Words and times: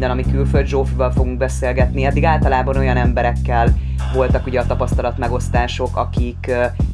minden, 0.00 0.18
ami 0.18 0.32
külföld. 0.32 0.66
Zsófival 0.66 1.10
fogunk 1.10 1.38
beszélgetni. 1.38 2.04
Eddig 2.04 2.24
általában 2.24 2.76
olyan 2.76 2.96
emberekkel 2.96 3.76
voltak 4.14 4.46
ugye 4.46 4.60
a 4.60 4.66
tapasztalat 4.66 5.18
megosztások, 5.18 5.96
akik 5.96 6.50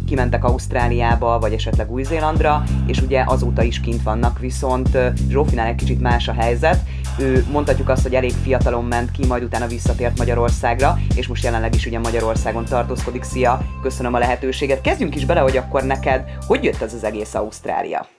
kimentek 0.07 0.45
Ausztráliába, 0.45 1.39
vagy 1.39 1.53
esetleg 1.53 1.93
Új-Zélandra, 1.93 2.63
és 2.87 3.01
ugye 3.01 3.25
azóta 3.27 3.63
is 3.63 3.81
kint 3.81 4.03
vannak, 4.03 4.39
viszont 4.39 4.99
Zsófinál 5.29 5.67
egy 5.67 5.75
kicsit 5.75 6.01
más 6.01 6.29
a 6.29 6.33
helyzet. 6.33 6.79
Ő 7.19 7.45
mondhatjuk 7.53 7.89
azt, 7.89 8.03
hogy 8.03 8.15
elég 8.15 8.33
fiatalon 8.43 8.85
ment 8.85 9.11
ki, 9.11 9.27
majd 9.27 9.43
utána 9.43 9.67
visszatért 9.67 10.19
Magyarországra, 10.19 10.99
és 11.15 11.27
most 11.27 11.45
jelenleg 11.45 11.75
is 11.75 11.87
ugye 11.87 11.99
Magyarországon 11.99 12.65
tartózkodik. 12.65 13.23
Szia, 13.23 13.61
köszönöm 13.83 14.15
a 14.15 14.19
lehetőséget. 14.19 14.81
Kezdjünk 14.81 15.15
is 15.15 15.25
bele, 15.25 15.41
hogy 15.41 15.57
akkor 15.57 15.83
neked 15.83 16.25
hogy 16.47 16.65
jött 16.65 16.83
ez 16.83 16.95
az 16.95 17.05
egész 17.05 17.35
Ausztrália? 17.35 18.16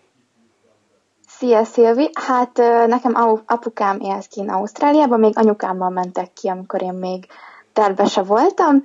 Szia, 1.37 1.63
Szilvi! 1.63 2.09
Hát 2.13 2.57
nekem 2.87 3.41
apukám 3.45 3.99
élt 3.99 4.27
ki 4.27 4.43
Ausztráliában, 4.47 5.19
még 5.19 5.37
anyukámmal 5.37 5.89
mentek 5.89 6.33
ki, 6.33 6.47
amikor 6.47 6.81
én 6.81 6.93
még 6.93 7.27
terve 7.73 8.23
voltam. 8.27 8.81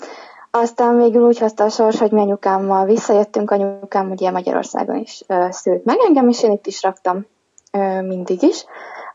Aztán 0.50 0.96
végül 0.96 1.26
úgy 1.26 1.38
hozta 1.38 1.64
a 1.64 1.68
sors, 1.68 1.98
hogy 1.98 2.10
mi 2.10 2.20
anyukámmal 2.20 2.84
visszajöttünk, 2.84 3.50
anyukám 3.50 4.10
ugye 4.10 4.30
Magyarországon 4.30 4.96
is 4.96 5.22
szült 5.50 5.84
meg 5.84 5.96
engem, 6.06 6.28
és 6.28 6.42
én 6.42 6.50
itt 6.50 6.66
is 6.66 6.82
raktam 6.82 7.26
mindig 8.02 8.42
is. 8.42 8.64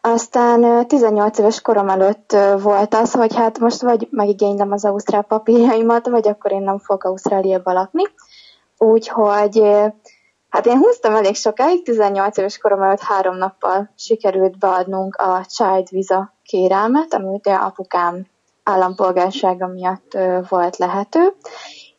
Aztán 0.02 0.88
18 0.88 1.38
éves 1.38 1.62
korom 1.62 1.90
előtt 1.90 2.38
volt 2.62 2.94
az, 2.94 3.14
hogy 3.14 3.36
hát 3.36 3.60
most 3.60 3.82
vagy 3.82 4.08
megigénylem 4.12 4.72
az 4.72 4.86
ausztrál 4.86 5.22
papírjaimat, 5.22 6.08
vagy 6.08 6.28
akkor 6.28 6.52
én 6.52 6.62
nem 6.62 6.78
fogok 6.80 7.04
Ausztráliába 7.04 7.74
lakni. 7.74 8.04
Úgyhogy 8.78 9.64
hát 10.50 10.66
én 10.66 10.78
húztam 10.78 11.16
elég 11.16 11.36
sokáig, 11.36 11.84
18 11.84 12.38
éves 12.38 12.58
korom 12.58 12.82
előtt 12.82 13.02
három 13.02 13.38
nappal 13.38 13.90
sikerült 13.96 14.58
beadnunk 14.58 15.16
a 15.16 15.46
Child 15.46 15.90
Visa 15.90 16.34
kérelmet, 16.44 17.14
amit 17.14 17.48
apukám 17.48 18.26
állampolgársága 18.64 19.68
miatt 19.68 20.18
volt 20.50 20.78
lehető. 20.78 21.34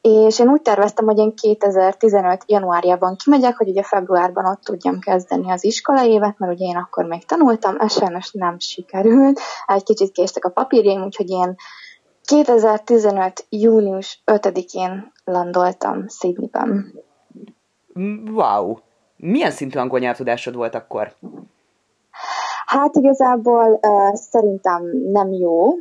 És 0.00 0.38
én 0.38 0.48
úgy 0.48 0.62
terveztem, 0.62 1.04
hogy 1.04 1.18
én 1.18 1.34
2015. 1.34 2.42
januárjában 2.46 3.16
kimegyek, 3.16 3.56
hogy 3.56 3.68
ugye 3.68 3.82
februárban 3.82 4.46
ott 4.46 4.60
tudjam 4.62 4.98
kezdeni 4.98 5.50
az 5.50 5.64
iskola 5.64 6.04
évet, 6.04 6.38
mert 6.38 6.52
ugye 6.52 6.66
én 6.66 6.76
akkor 6.76 7.04
még 7.04 7.26
tanultam, 7.26 7.76
ez 7.78 7.92
sajnos 7.92 8.30
nem 8.32 8.58
sikerült. 8.58 9.40
Egy 9.66 9.82
kicsit 9.82 10.12
késtek 10.12 10.44
a 10.44 10.50
papírjaim, 10.50 11.04
úgyhogy 11.04 11.30
én 11.30 11.54
2015. 12.24 13.46
június 13.48 14.22
5-én 14.26 15.12
landoltam 15.24 16.08
Sydneyben. 16.08 16.92
Wow! 18.30 18.76
Milyen 19.16 19.50
szintű 19.50 19.78
angol 19.78 19.98
nyelvtudásod 19.98 20.54
volt 20.54 20.74
akkor? 20.74 21.12
Hát 22.66 22.96
igazából 22.96 23.78
uh, 23.82 24.14
szerintem 24.14 24.82
nem 25.12 25.32
jó, 25.32 25.74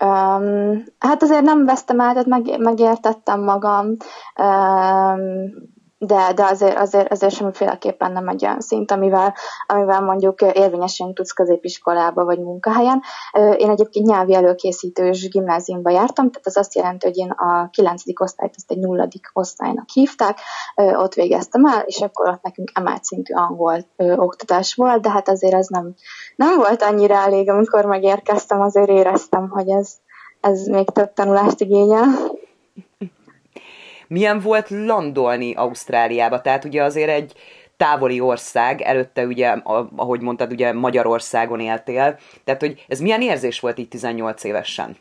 Um, 0.00 0.84
hát 0.98 1.22
azért 1.22 1.42
nem 1.42 1.64
vesztem 1.64 2.00
el, 2.00 2.12
tehát 2.12 2.26
meg, 2.26 2.58
megértettem 2.58 3.40
magam, 3.40 3.86
um, 4.42 5.52
de, 5.98 6.32
de 6.32 6.44
azért, 6.44 6.78
azért, 6.78 7.12
azért 7.12 7.34
semmiféleképpen 7.34 8.12
nem 8.12 8.28
egy 8.28 8.44
olyan 8.44 8.60
szint, 8.60 8.90
amivel, 8.90 9.34
amivel 9.66 10.00
mondjuk 10.00 10.40
érvényesen 10.40 11.14
tudsz 11.14 11.32
középiskolába 11.32 12.24
vagy 12.24 12.38
munkahelyen. 12.38 13.02
Én 13.56 13.70
egyébként 13.70 14.06
nyelvi 14.06 14.34
előkészítős 14.34 15.28
gimnáziumba 15.28 15.90
jártam, 15.90 16.30
tehát 16.30 16.46
az 16.46 16.56
azt 16.56 16.74
jelenti, 16.74 17.06
hogy 17.06 17.16
én 17.16 17.30
a 17.30 17.68
kilencedik 17.70 18.20
osztályt 18.20 18.54
azt 18.56 18.70
egy 18.70 18.78
nulladik 18.78 19.30
osztálynak 19.32 19.88
hívták, 19.92 20.38
ott 20.74 21.14
végeztem 21.14 21.64
el, 21.64 21.82
és 21.84 22.00
akkor 22.00 22.28
ott 22.28 22.42
nekünk 22.42 22.70
emelt 22.74 23.04
szintű 23.04 23.34
angol 23.34 23.78
oktatás 24.16 24.74
volt, 24.74 25.00
de 25.00 25.10
hát 25.10 25.28
azért 25.28 25.54
ez 25.54 25.66
nem, 25.66 25.94
nem 26.36 26.56
volt 26.56 26.82
annyira 26.82 27.14
elég, 27.14 27.50
amikor 27.50 27.84
megérkeztem, 27.84 28.60
azért 28.60 28.88
éreztem, 28.88 29.48
hogy 29.48 29.68
ez, 29.68 29.92
ez 30.40 30.66
még 30.66 30.90
több 30.90 31.12
tanulást 31.12 31.60
igényel. 31.60 32.06
Milyen 34.08 34.40
volt 34.40 34.70
landolni 34.70 35.54
Ausztráliába? 35.54 36.40
Tehát 36.40 36.64
ugye 36.64 36.82
azért 36.82 37.10
egy 37.10 37.32
távoli 37.76 38.20
ország, 38.20 38.80
előtte 38.80 39.26
ugye, 39.26 39.48
ahogy 39.96 40.20
mondtad, 40.20 40.52
ugye 40.52 40.72
Magyarországon 40.72 41.60
éltél, 41.60 42.18
tehát 42.44 42.60
hogy 42.60 42.84
ez 42.88 43.00
milyen 43.00 43.22
érzés 43.22 43.60
volt 43.60 43.78
így 43.78 43.88
18 43.88 44.44
évesen? 44.44 44.96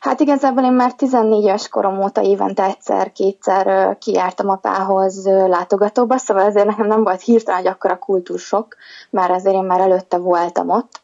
Hát 0.00 0.20
igazából 0.20 0.64
én 0.64 0.72
már 0.72 0.94
14 0.94 1.42
éves 1.42 1.68
korom 1.68 2.02
óta 2.02 2.22
évente 2.22 2.64
egyszer-kétszer 2.64 3.96
kijártam 3.98 4.48
apához 4.48 5.26
látogatóba, 5.26 6.16
szóval 6.16 6.44
ezért 6.44 6.66
nekem 6.66 6.86
nem 6.86 7.02
volt 7.02 7.20
hirtelen 7.20 7.60
egy 7.60 7.66
akkora 7.66 7.98
kultúrsok, 7.98 8.76
már 9.10 9.30
azért 9.30 9.54
én 9.54 9.62
már 9.62 9.80
előtte 9.80 10.16
voltam 10.16 10.68
ott. 10.68 11.00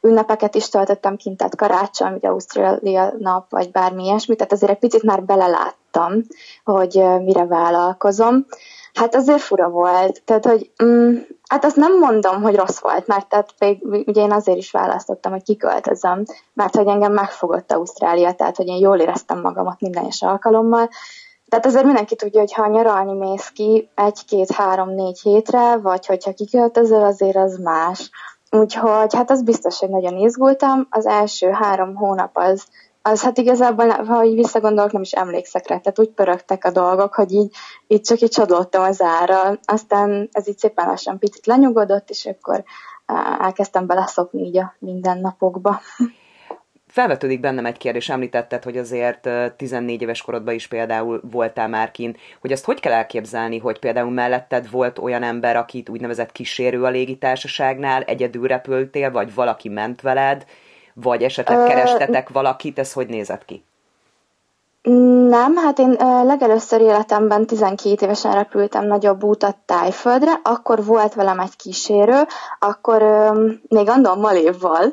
Ünnepeket 0.00 0.54
is 0.54 0.68
töltöttem 0.68 1.16
kint, 1.16 1.36
tehát 1.36 1.56
karácsony, 1.56 2.12
vagy 2.12 2.26
Ausztrália 2.26 3.12
nap, 3.18 3.50
vagy 3.50 3.70
bármi 3.70 4.04
ilyesmi, 4.04 4.36
tehát 4.36 4.52
azért 4.52 4.72
egy 4.72 4.78
picit 4.78 5.02
már 5.02 5.22
beleláttam, 5.22 6.12
hogy 6.64 7.04
mire 7.24 7.46
vállalkozom. 7.46 8.46
Hát 8.94 9.14
azért 9.14 9.40
fura 9.40 9.68
volt, 9.68 10.22
tehát 10.24 10.44
hogy 10.44 10.70
mm, 10.84 11.16
hát 11.48 11.64
azt 11.64 11.76
nem 11.76 11.98
mondom, 11.98 12.42
hogy 12.42 12.54
rossz 12.54 12.78
volt, 12.78 13.06
mert 13.06 13.28
tehát 13.28 13.54
még, 13.58 13.82
ugye 14.06 14.22
én 14.22 14.32
azért 14.32 14.58
is 14.58 14.70
választottam, 14.70 15.32
hogy 15.32 15.42
kiköltözöm, 15.42 16.22
mert 16.52 16.76
hogy 16.76 16.86
engem 16.86 17.12
megfogott 17.12 17.72
Ausztrália, 17.72 18.32
tehát 18.32 18.56
hogy 18.56 18.66
én 18.66 18.80
jól 18.80 18.98
éreztem 18.98 19.40
magamat 19.40 19.80
minden 19.80 20.02
egyes 20.02 20.22
alkalommal, 20.22 20.88
tehát 21.48 21.66
azért 21.66 21.84
mindenki 21.84 22.16
tudja, 22.16 22.40
hogy 22.40 22.52
ha 22.52 22.66
nyaralni 22.66 23.12
mész 23.12 23.48
ki 23.48 23.88
egy-két-három-négy 23.94 25.20
hétre, 25.20 25.76
vagy 25.76 26.06
hogyha 26.06 26.34
kiköltözöl, 26.34 27.04
azért 27.04 27.36
az 27.36 27.58
más. 27.58 28.10
Úgyhogy 28.50 29.14
hát 29.14 29.30
az 29.30 29.42
biztos, 29.42 29.78
hogy 29.78 29.88
nagyon 29.88 30.16
izgultam. 30.16 30.86
Az 30.90 31.06
első 31.06 31.50
három 31.50 31.94
hónap 31.94 32.30
az 32.36 32.64
az 33.06 33.22
hát 33.22 33.38
igazából, 33.38 33.88
ha 33.88 34.24
így 34.24 34.34
visszagondolok, 34.34 34.92
nem 34.92 35.02
is 35.02 35.12
emlékszek 35.12 35.68
rá, 35.68 35.78
tehát 35.78 35.98
úgy 35.98 36.08
pörögtek 36.08 36.64
a 36.64 36.70
dolgok, 36.70 37.14
hogy 37.14 37.32
így, 37.32 37.54
így 37.86 38.00
csak 38.00 38.20
így 38.20 38.30
csodoltam 38.30 38.82
az 38.82 39.02
ára. 39.02 39.58
Aztán 39.64 40.28
ez 40.32 40.48
így 40.48 40.58
szépen 40.58 40.86
lassan 40.86 41.18
picit 41.18 41.46
lenyugodott, 41.46 42.10
és 42.10 42.26
akkor 42.26 42.64
elkezdtem 43.40 43.86
beleszokni 43.86 44.42
így 44.42 44.58
a 44.58 44.74
mindennapokba. 44.78 45.80
Felvetődik 46.86 47.40
bennem 47.40 47.66
egy 47.66 47.76
kérdés, 47.76 48.08
említetted, 48.08 48.64
hogy 48.64 48.76
azért 48.76 49.28
14 49.56 50.02
éves 50.02 50.22
korodban 50.22 50.54
is 50.54 50.66
például 50.66 51.20
voltál 51.30 51.68
már 51.68 51.90
kint, 51.90 52.18
hogy 52.40 52.52
azt 52.52 52.64
hogy 52.64 52.80
kell 52.80 52.92
elképzelni, 52.92 53.58
hogy 53.58 53.78
például 53.78 54.10
melletted 54.10 54.70
volt 54.70 54.98
olyan 54.98 55.22
ember, 55.22 55.56
akit 55.56 55.88
úgynevezett 55.88 56.32
kísérő 56.32 56.84
a 56.84 56.88
légitársaságnál, 56.88 58.02
egyedül 58.02 58.46
repültél, 58.46 59.10
vagy 59.10 59.34
valaki 59.34 59.68
ment 59.68 60.00
veled, 60.00 60.44
vagy 60.94 61.22
esetleg 61.22 61.66
kerestetek 61.66 62.28
valakit, 62.28 62.78
ez 62.78 62.92
hogy 62.92 63.06
nézett 63.06 63.44
ki? 63.44 63.64
Nem, 65.28 65.56
hát 65.56 65.78
én 65.78 65.96
legelőször 66.24 66.80
életemben 66.80 67.46
12 67.46 68.04
évesen 68.04 68.32
repültem 68.32 68.86
nagyobb 68.86 69.22
útat 69.22 69.56
Tájföldre, 69.66 70.40
akkor 70.42 70.84
volt 70.84 71.14
velem 71.14 71.40
egy 71.40 71.56
kísérő, 71.56 72.22
akkor 72.58 73.02
még 73.68 73.88
andon 73.88 74.18
Malévval 74.18 74.92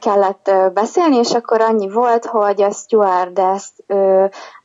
kellett 0.00 0.50
beszélni, 0.74 1.16
és 1.16 1.34
akkor 1.34 1.60
annyi 1.60 1.88
volt, 1.88 2.24
hogy 2.24 2.62
a 2.62 2.70
stewardess 2.70 3.72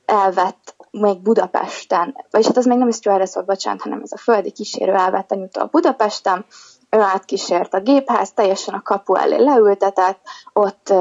elvett 0.06 0.76
még 0.92 1.22
Budapesten, 1.22 2.16
vagyis 2.32 2.48
hát 2.48 2.58
az 2.58 2.66
még 2.66 2.78
nem 2.78 2.88
is 2.88 2.96
stewardess 2.96 3.34
volt, 3.34 3.46
bocsánat, 3.46 3.82
hanem 3.82 4.02
ez 4.04 4.12
a 4.12 4.18
földi 4.18 4.52
kísérő 4.52 4.94
elvett 4.94 5.32
anyutól 5.32 5.70
Budapesten, 5.72 6.46
ő 6.92 7.00
átkísért 7.00 7.74
a 7.74 7.80
gépház, 7.80 8.34
teljesen 8.34 8.74
a 8.74 8.82
kapu 8.82 9.16
elé 9.16 9.38
leültetett, 9.38 10.20
ott, 10.54 10.94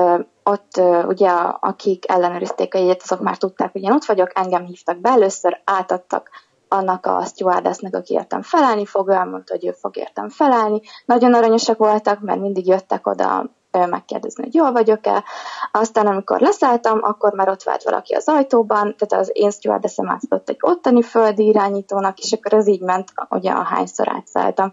ott 0.43 0.81
ugye 1.07 1.31
akik 1.61 2.11
ellenőrizték 2.11 2.75
a 2.75 2.79
jegyet, 2.79 3.03
azok 3.03 3.21
már 3.21 3.37
tudták, 3.37 3.73
hogy 3.73 3.83
én 3.83 3.93
ott 3.93 4.05
vagyok, 4.05 4.31
engem 4.35 4.65
hívtak 4.65 4.99
be 4.99 5.11
először, 5.11 5.61
átadtak 5.65 6.31
annak 6.69 7.07
a 7.07 7.25
stewardessnek, 7.25 7.95
aki 7.95 8.15
értem 8.15 8.43
felállni 8.43 8.87
fog, 8.87 9.09
elmondta, 9.09 9.55
hogy 9.55 9.67
ő 9.67 9.71
fog 9.71 9.97
értem 9.97 10.29
felállni. 10.29 10.81
Nagyon 11.05 11.35
aranyosak 11.35 11.79
voltak, 11.79 12.21
mert 12.21 12.41
mindig 12.41 12.67
jöttek 12.67 13.07
oda 13.07 13.51
megkérdezni, 13.71 14.43
hogy 14.43 14.55
jól 14.55 14.73
vagyok-e. 14.73 15.25
Aztán, 15.73 16.07
amikor 16.07 16.41
leszálltam, 16.41 16.99
akkor 17.03 17.33
már 17.33 17.49
ott 17.49 17.63
vált 17.63 17.83
valaki 17.83 18.15
az 18.15 18.29
ajtóban, 18.29 18.95
tehát 18.99 19.25
az 19.25 19.31
én 19.33 19.51
stewardessem 19.51 20.11
átadott 20.11 20.49
egy 20.49 20.59
ottani 20.61 21.03
földi 21.03 21.47
irányítónak, 21.47 22.19
és 22.19 22.33
akkor 22.33 22.59
ez 22.59 22.67
így 22.67 22.81
ment, 22.81 23.13
ugye 23.29 23.51
ahányszor 23.51 24.09
átszálltam 24.09 24.73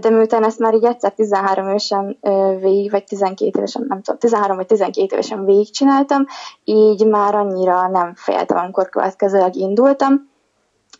de 0.00 0.10
miután 0.10 0.44
ezt 0.44 0.58
már 0.58 0.74
így 0.74 0.84
egyszer 0.84 1.12
13 1.12 1.68
évesen 1.68 2.18
végig, 2.60 2.90
vagy 2.90 3.04
12 3.04 3.58
évesen, 3.58 3.84
nem 3.88 4.02
tudom, 4.02 4.20
13 4.20 4.56
vagy 4.56 4.66
12 4.66 5.12
évesen 5.12 5.44
végigcsináltam, 5.44 6.26
így 6.64 7.06
már 7.06 7.34
annyira 7.34 7.88
nem 7.88 8.14
féltem, 8.14 8.56
amikor 8.56 8.88
következőleg 8.88 9.56
indultam. 9.56 10.30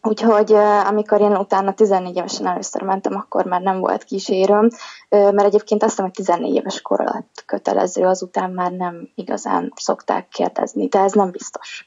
Úgyhogy 0.02 0.52
amikor 0.87 1.20
én 1.20 1.37
utána 1.37 1.75
14 1.75 2.16
évesen 2.16 2.46
először 2.46 2.82
mentem, 2.82 3.16
akkor 3.16 3.44
már 3.44 3.60
nem 3.60 3.81
volt 3.81 4.04
kísérőm, 4.04 4.69
mert 5.08 5.43
egyébként 5.43 5.82
azt 5.82 5.90
hiszem, 5.90 6.04
hogy 6.04 6.14
14 6.14 6.54
éves 6.54 6.81
kor 6.81 7.00
alatt 7.00 7.43
kötelező, 7.46 8.06
azután 8.06 8.50
már 8.50 8.72
nem 8.72 9.08
igazán 9.14 9.72
szokták 9.76 10.28
kérdezni, 10.28 10.87
de 10.87 10.99
ez 10.99 11.12
nem 11.12 11.31
biztos. 11.31 11.84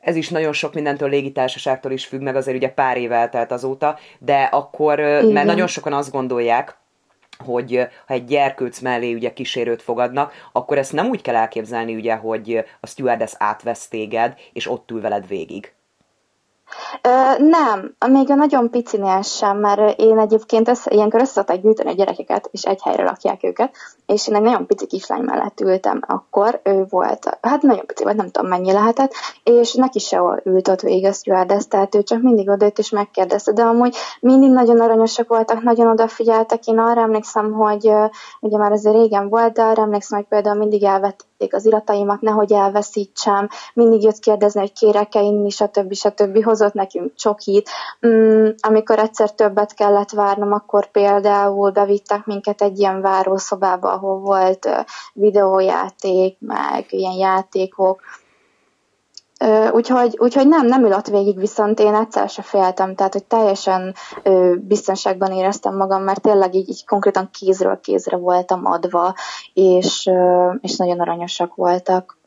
ez 0.00 0.16
is 0.16 0.28
nagyon 0.28 0.52
sok 0.52 0.74
mindentől 0.74 1.08
légitársaságtól 1.08 1.92
is 1.92 2.06
függ, 2.06 2.20
meg 2.20 2.36
azért 2.36 2.56
ugye 2.56 2.70
pár 2.70 2.96
év 2.96 3.12
eltelt 3.12 3.52
azóta, 3.52 3.98
de 4.18 4.42
akkor, 4.42 4.98
Igen. 4.98 5.26
mert 5.26 5.46
nagyon 5.46 5.66
sokan 5.66 5.92
azt 5.92 6.12
gondolják, 6.12 6.76
hogy 7.44 7.88
ha 8.06 8.14
egy 8.14 8.24
gyerkőc 8.24 8.80
mellé 8.80 9.14
ugye 9.14 9.32
kísérőt 9.32 9.82
fogadnak, 9.82 10.32
akkor 10.52 10.78
ezt 10.78 10.92
nem 10.92 11.08
úgy 11.08 11.22
kell 11.22 11.36
elképzelni, 11.36 11.94
ugye, 11.94 12.14
hogy 12.14 12.64
a 12.80 12.86
stewardess 12.86 13.34
átvesz 13.38 13.88
téged, 13.88 14.34
és 14.52 14.70
ott 14.70 14.90
ül 14.90 15.00
veled 15.00 15.26
végig. 15.26 15.72
Nem, 17.38 17.94
még 18.06 18.30
a 18.30 18.34
nagyon 18.34 18.70
picinél 18.70 19.22
sem, 19.22 19.56
mert 19.58 19.98
én 19.98 20.18
egyébként 20.18 20.68
össze, 20.68 20.90
ilyenkor 20.94 21.20
össze 21.20 21.56
gyűjteni 21.62 21.90
a 21.90 21.94
gyerekeket, 21.94 22.48
és 22.52 22.62
egy 22.62 22.82
helyre 22.82 23.04
lakják 23.04 23.44
őket, 23.44 23.74
és 24.06 24.28
én 24.28 24.34
egy 24.34 24.42
nagyon 24.42 24.66
pici 24.66 24.86
kislány 24.86 25.22
mellett 25.22 25.60
ültem 25.60 26.00
akkor, 26.06 26.60
ő 26.64 26.86
volt, 26.88 27.38
hát 27.40 27.62
nagyon 27.62 27.86
pici 27.86 28.02
volt, 28.02 28.16
nem 28.16 28.30
tudom 28.30 28.48
mennyi 28.48 28.72
lehetett, 28.72 29.12
és 29.42 29.74
neki 29.74 29.98
se 29.98 30.40
ült 30.44 30.68
ott 30.68 30.80
végig 30.80 31.04
a 31.04 31.12
stewardess, 31.12 31.66
tehát 31.68 31.94
ő 31.94 32.02
csak 32.02 32.22
mindig 32.22 32.48
odajött 32.48 32.78
és 32.78 32.90
megkérdezte, 32.90 33.52
de 33.52 33.62
amúgy 33.62 33.96
mindig 34.20 34.50
nagyon 34.50 34.80
aranyosak 34.80 35.28
voltak, 35.28 35.62
nagyon 35.62 35.86
odafigyeltek, 35.86 36.66
én 36.66 36.78
arra 36.78 37.00
emlékszem, 37.00 37.52
hogy 37.52 37.92
ugye 38.40 38.58
már 38.58 38.72
azért 38.72 38.96
régen 38.96 39.28
volt, 39.28 39.52
de 39.52 39.62
arra 39.62 39.82
emlékszem, 39.82 40.18
hogy 40.18 40.28
például 40.28 40.58
mindig 40.58 40.84
elvett 40.84 41.26
az 41.50 41.66
irataimat, 41.66 42.20
nehogy 42.20 42.52
elveszítsem, 42.52 43.48
mindig 43.74 44.02
jött 44.02 44.18
kérdezni, 44.18 44.60
hogy 44.60 44.72
kérek-e 44.72 45.20
inni, 45.20 45.50
stb. 45.50 45.92
stb. 45.92 46.44
hozott 46.44 46.72
nekünk 46.72 47.14
csokit. 47.14 47.68
Mm, 48.06 48.48
amikor 48.60 48.98
egyszer 48.98 49.32
többet 49.32 49.74
kellett 49.74 50.10
várnom, 50.10 50.52
akkor 50.52 50.90
például 50.90 51.70
bevittek 51.70 52.26
minket 52.26 52.62
egy 52.62 52.78
ilyen 52.78 53.00
várószobába, 53.00 53.92
ahol 53.92 54.18
volt 54.18 54.68
videójáték, 55.12 56.36
meg 56.40 56.86
ilyen 56.88 57.16
játékok, 57.16 58.00
Úgyhogy, 59.72 60.16
úgyhogy 60.18 60.48
nem, 60.48 60.66
nem 60.66 60.84
ülött 60.84 61.06
végig, 61.06 61.38
viszont 61.38 61.80
én 61.80 61.94
egyszer 61.94 62.28
se 62.28 62.42
féltem, 62.42 62.94
tehát 62.94 63.12
hogy 63.12 63.24
teljesen 63.24 63.94
ö, 64.22 64.54
biztonságban 64.60 65.32
éreztem 65.32 65.76
magam, 65.76 66.02
mert 66.02 66.22
tényleg 66.22 66.54
így, 66.54 66.68
így 66.68 66.86
konkrétan 66.86 67.30
kézről 67.32 67.80
kézre 67.80 68.16
voltam 68.16 68.66
adva, 68.66 69.14
és, 69.54 70.06
ö, 70.06 70.50
és 70.60 70.76
nagyon 70.76 71.00
aranyosak 71.00 71.54
voltak. 71.54 72.18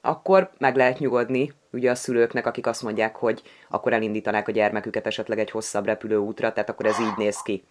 Akkor 0.00 0.50
meg 0.58 0.76
lehet 0.76 0.98
nyugodni, 0.98 1.52
ugye 1.72 1.90
a 1.90 1.94
szülőknek, 1.94 2.46
akik 2.46 2.66
azt 2.66 2.82
mondják, 2.82 3.16
hogy 3.16 3.42
akkor 3.70 3.92
elindítanák 3.92 4.48
a 4.48 4.52
gyermeküket 4.52 5.06
esetleg 5.06 5.38
egy 5.38 5.50
hosszabb 5.50 5.84
repülőútra, 5.84 6.52
tehát 6.52 6.70
akkor 6.70 6.86
ez 6.86 7.00
így 7.00 7.16
néz 7.16 7.42
ki. 7.42 7.64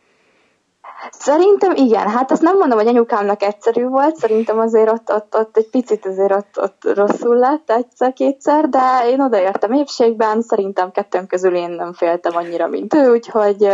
Szerintem 1.11 1.71
igen, 1.75 2.09
hát 2.09 2.31
azt 2.31 2.41
nem 2.41 2.57
mondom, 2.57 2.77
hogy 2.77 2.87
anyukámnak 2.87 3.43
egyszerű 3.43 3.87
volt, 3.87 4.15
szerintem 4.15 4.59
azért 4.59 4.91
ott, 4.91 5.11
ott, 5.11 5.35
ott 5.37 5.57
egy 5.57 5.69
picit 5.69 6.05
azért 6.05 6.31
ott, 6.31 6.61
ott 6.61 6.95
rosszul 6.95 7.35
lett 7.35 7.69
egyszer-kétszer, 7.69 8.69
de 8.69 9.09
én 9.09 9.21
odaértem 9.21 9.71
épségben, 9.71 10.41
szerintem 10.41 10.91
kettőnk 10.91 11.27
közül 11.27 11.55
én 11.55 11.69
nem 11.69 11.93
féltem 11.93 12.35
annyira, 12.35 12.67
mint 12.67 12.93
ő, 12.93 13.11
úgyhogy 13.11 13.67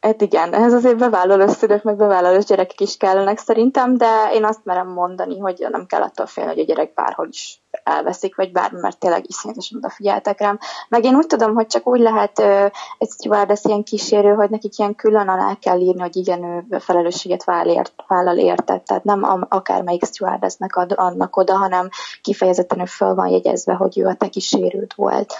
Hát 0.00 0.20
igen, 0.20 0.54
ez 0.54 0.72
azért 0.72 0.96
bevállaló 0.96 1.46
szülők, 1.46 1.82
meg 1.82 1.96
bevállaló 1.96 2.38
gyerekek 2.38 2.80
is 2.80 2.96
kellenek 2.96 3.38
szerintem, 3.38 3.96
de 3.96 4.30
én 4.32 4.44
azt 4.44 4.64
merem 4.64 4.88
mondani, 4.88 5.38
hogy 5.38 5.66
nem 5.70 5.86
kell 5.86 6.02
attól 6.02 6.26
félni, 6.26 6.50
hogy 6.50 6.60
a 6.60 6.64
gyerek 6.64 6.94
bárhol 6.94 7.28
is 7.28 7.62
elveszik, 7.84 8.36
vagy 8.36 8.52
bármi, 8.52 8.80
mert 8.80 8.98
tényleg 8.98 9.24
iszonyatosan 9.28 9.78
odafigyeltek 9.78 10.40
rám. 10.40 10.58
Meg 10.88 11.04
én 11.04 11.14
úgy 11.14 11.26
tudom, 11.26 11.54
hogy 11.54 11.66
csak 11.66 11.86
úgy 11.86 12.00
lehet 12.00 12.38
uh, 12.38 12.70
egy 12.98 13.08
stewardess 13.10 13.64
ilyen 13.64 13.82
kísérő, 13.82 14.34
hogy 14.34 14.50
nekik 14.50 14.78
ilyen 14.78 14.94
külön 14.94 15.28
alá 15.28 15.56
kell 15.60 15.80
írni, 15.80 16.00
hogy 16.00 16.16
igen, 16.16 16.66
ő 16.70 16.78
felelősséget 16.78 17.44
vállal, 17.44 17.82
vállal 18.06 18.38
érted. 18.38 18.82
Tehát 18.82 19.04
nem 19.04 19.46
akármelyik 19.48 20.04
stewardessnek 20.04 20.76
ad, 20.76 20.92
annak 20.96 21.36
oda, 21.36 21.56
hanem 21.56 21.88
kifejezetten 22.22 22.80
ő 22.80 22.84
föl 22.84 23.14
van 23.14 23.28
jegyezve, 23.28 23.74
hogy 23.74 23.98
ő 23.98 24.06
a 24.06 24.14
te 24.14 24.28
kísérőd 24.28 24.92
volt. 24.94 25.34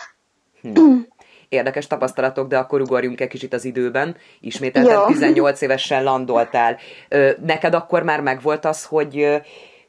Hm. 0.63 0.99
Érdekes 1.51 1.87
tapasztalatok, 1.87 2.49
de 2.49 2.59
akkor 2.59 2.81
ugorjunk 2.81 3.21
egy 3.21 3.29
kicsit 3.29 3.53
az 3.53 3.65
időben. 3.65 4.17
Ismételten 4.41 4.93
Jó. 4.93 5.07
18 5.07 5.61
évesen 5.61 6.03
landoltál. 6.03 6.79
Neked 7.45 7.75
akkor 7.75 8.03
már 8.03 8.21
megvolt 8.21 8.65
az, 8.65 8.85
hogy 8.85 9.41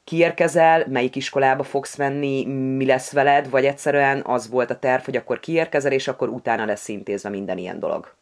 kiérkezel, 0.03 0.85
melyik 0.87 1.15
iskolába 1.15 1.63
fogsz 1.63 1.95
menni, 1.95 2.45
mi 2.75 2.85
lesz 2.85 3.11
veled, 3.11 3.49
vagy 3.49 3.65
egyszerűen 3.65 4.21
az 4.25 4.49
volt 4.49 4.69
a 4.69 4.79
terv, 4.79 5.03
hogy 5.03 5.15
akkor 5.15 5.39
kiérkezel, 5.39 5.91
és 5.91 6.07
akkor 6.07 6.29
utána 6.29 6.65
lesz 6.65 6.87
intézve 6.87 7.29
minden 7.29 7.57
ilyen 7.57 7.79
dolog? 7.79 8.13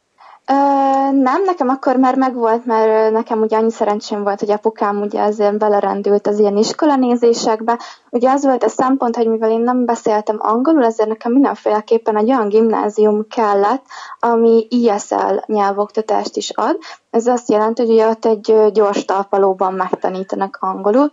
Nem, 1.11 1.43
nekem 1.45 1.69
akkor 1.69 1.95
már 1.95 2.15
megvolt, 2.15 2.65
mert 2.65 3.11
nekem 3.11 3.41
ugye 3.41 3.57
annyi 3.57 3.71
szerencsém 3.71 4.23
volt, 4.23 4.39
hogy 4.39 4.51
apukám 4.51 5.01
ugye 5.01 5.21
azért 5.21 5.57
belerendült 5.57 6.27
az 6.27 6.39
ilyen 6.39 6.57
iskolanézésekbe. 6.57 7.79
Ugye 8.09 8.29
az 8.31 8.43
volt 8.45 8.63
a 8.63 8.69
szempont, 8.69 9.15
hogy 9.15 9.27
mivel 9.27 9.51
én 9.51 9.61
nem 9.61 9.85
beszéltem 9.85 10.35
angolul, 10.39 10.85
ezért 10.85 11.09
nekem 11.09 11.31
mindenféleképpen 11.31 12.17
egy 12.17 12.29
olyan 12.29 12.47
gimnázium 12.47 13.27
kellett, 13.27 13.83
ami 14.19 14.67
ISL 14.69 15.35
nyelvoktatást 15.45 16.35
is 16.35 16.49
ad. 16.49 16.77
Ez 17.09 17.27
azt 17.27 17.49
jelenti, 17.49 17.81
hogy 17.81 17.91
ugye 17.91 18.07
ott 18.07 18.25
egy 18.25 18.71
gyors 18.71 19.05
talpalóban 19.05 19.73
megtanítanak 19.73 20.57
angolul, 20.61 21.11